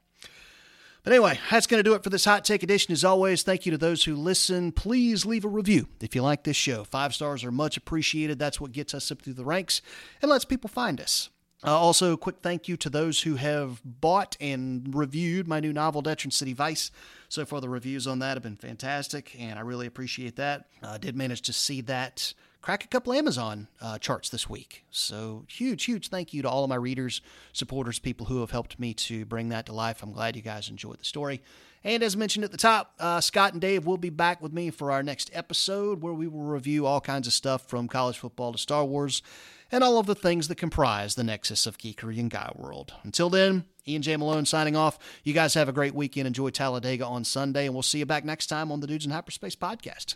But 1.05 1.12
anyway, 1.12 1.38
that's 1.51 1.67
going 1.67 1.79
to 1.79 1.88
do 1.88 1.95
it 1.95 2.03
for 2.03 2.09
this 2.09 2.25
hot 2.25 2.47
take 2.47 2.62
edition. 2.62 2.93
As 2.93 3.05
always, 3.05 3.43
thank 3.43 3.67
you 3.67 3.73
to 3.73 3.79
those 3.79 4.05
who 4.05 4.17
listen. 4.17 4.73
Please 4.73 5.27
leave 5.27 5.45
a 5.45 5.49
review 5.49 5.87
if 6.01 6.14
you 6.14 6.23
like 6.23 6.45
this 6.45 6.57
show. 6.57 6.83
Five 6.83 7.14
stars 7.14 7.45
are 7.45 7.53
much 7.53 7.77
appreciated. 7.77 8.38
That's 8.38 8.59
what 8.59 8.73
gets 8.73 8.95
us 8.95 9.12
up 9.12 9.21
through 9.21 9.35
the 9.35 9.45
ranks 9.45 9.83
and 10.23 10.31
lets 10.31 10.47
people 10.47 10.69
find 10.69 10.99
us. 11.03 11.29
Uh, 11.64 11.79
also, 11.79 12.12
a 12.12 12.16
quick 12.18 12.37
thank 12.42 12.68
you 12.68 12.77
to 12.77 12.90
those 12.90 13.22
who 13.22 13.37
have 13.37 13.81
bought 13.85 14.37
and 14.38 14.94
reviewed 14.94 15.48
my 15.48 15.61
new 15.61 15.72
novel, 15.72 16.03
Detron 16.03 16.31
City 16.31 16.53
Vice. 16.53 16.90
So 17.31 17.46
far, 17.46 17.62
the 17.62 17.70
reviews 17.70 18.07
on 18.07 18.18
that 18.18 18.35
have 18.35 18.42
been 18.42 18.57
fantastic, 18.57 19.35
and 19.38 19.59
I 19.59 19.62
really 19.62 19.87
appreciate 19.87 20.37
that. 20.37 20.66
I 20.83 20.87
uh, 20.87 20.98
did 20.98 21.16
manage 21.16 21.40
to 21.42 21.55
see 21.55 21.81
that 21.83 22.35
crack 22.61 22.85
a 22.85 22.88
couple 22.88 23.14
Amazon 23.14 23.68
uh, 23.81 23.98
charts 23.98 24.29
this 24.29 24.48
week. 24.48 24.85
So 24.90 25.46
huge, 25.48 25.85
huge 25.85 26.09
thank 26.09 26.35
you 26.35 26.42
to 26.42 26.50
all 26.50 26.64
of 26.64 26.68
my 26.68 26.77
readers, 26.77 27.22
supporters, 27.55 27.98
people 27.98 28.27
who 28.27 28.40
have 28.40 28.50
helped 28.50 28.79
me 28.79 28.92
to 28.94 29.24
bring 29.24 29.48
that 29.48 29.64
to 29.66 29.72
life. 29.72 30.03
I'm 30.03 30.12
glad 30.12 30.37
you 30.37 30.42
guys 30.42 30.68
enjoyed 30.68 30.98
the 30.98 31.05
story. 31.05 31.42
And 31.85 32.03
as 32.03 32.16
mentioned 32.16 32.44
at 32.44 32.51
the 32.51 32.57
top, 32.57 32.94
uh, 32.99 33.20
Scott 33.20 33.53
and 33.53 33.61
Dave 33.61 33.85
will 33.85 33.99
be 33.99 34.09
back 34.11 34.40
with 34.40 34.55
me 34.55 34.70
for 34.70 34.90
our 34.90 35.03
next 35.03 35.31
episode 35.35 36.03
where 36.03 36.14
we 36.14 36.27
will 36.27 36.40
review 36.40 36.87
all 36.87 37.01
kinds 37.01 37.27
of 37.27 37.35
stuff 37.35 37.68
from 37.68 37.88
college 37.88 38.18
football 38.18 38.53
to 38.53 38.59
Star 38.59 38.85
Wars 38.85 39.23
and 39.70 39.85
all 39.85 39.99
of 39.99 40.07
the 40.07 40.14
things 40.14 40.49
that 40.49 40.57
comprise 40.57 41.14
the 41.14 41.25
nexus 41.25 41.66
of 41.66 41.77
geekery 41.77 42.18
and 42.18 42.31
guy 42.31 42.51
world. 42.57 42.94
Until 43.03 43.29
then, 43.29 43.64
Ian 43.87 44.01
J. 44.01 44.16
Malone 44.16 44.47
signing 44.47 44.77
off. 44.77 44.99
You 45.25 45.35
guys 45.35 45.53
have 45.55 45.68
a 45.68 45.73
great 45.73 45.94
weekend. 45.94 46.27
Enjoy 46.27 46.49
Talladega 46.49 47.05
on 47.05 47.23
Sunday, 47.25 47.66
and 47.66 47.75
we'll 47.75 47.83
see 47.83 47.99
you 47.99 48.07
back 48.07 48.25
next 48.25 48.47
time 48.47 48.73
on 48.73 48.81
the 48.81 48.87
Dudes 48.87 49.05
in 49.05 49.12
Hyperspace 49.12 49.57
podcast. 49.57 50.14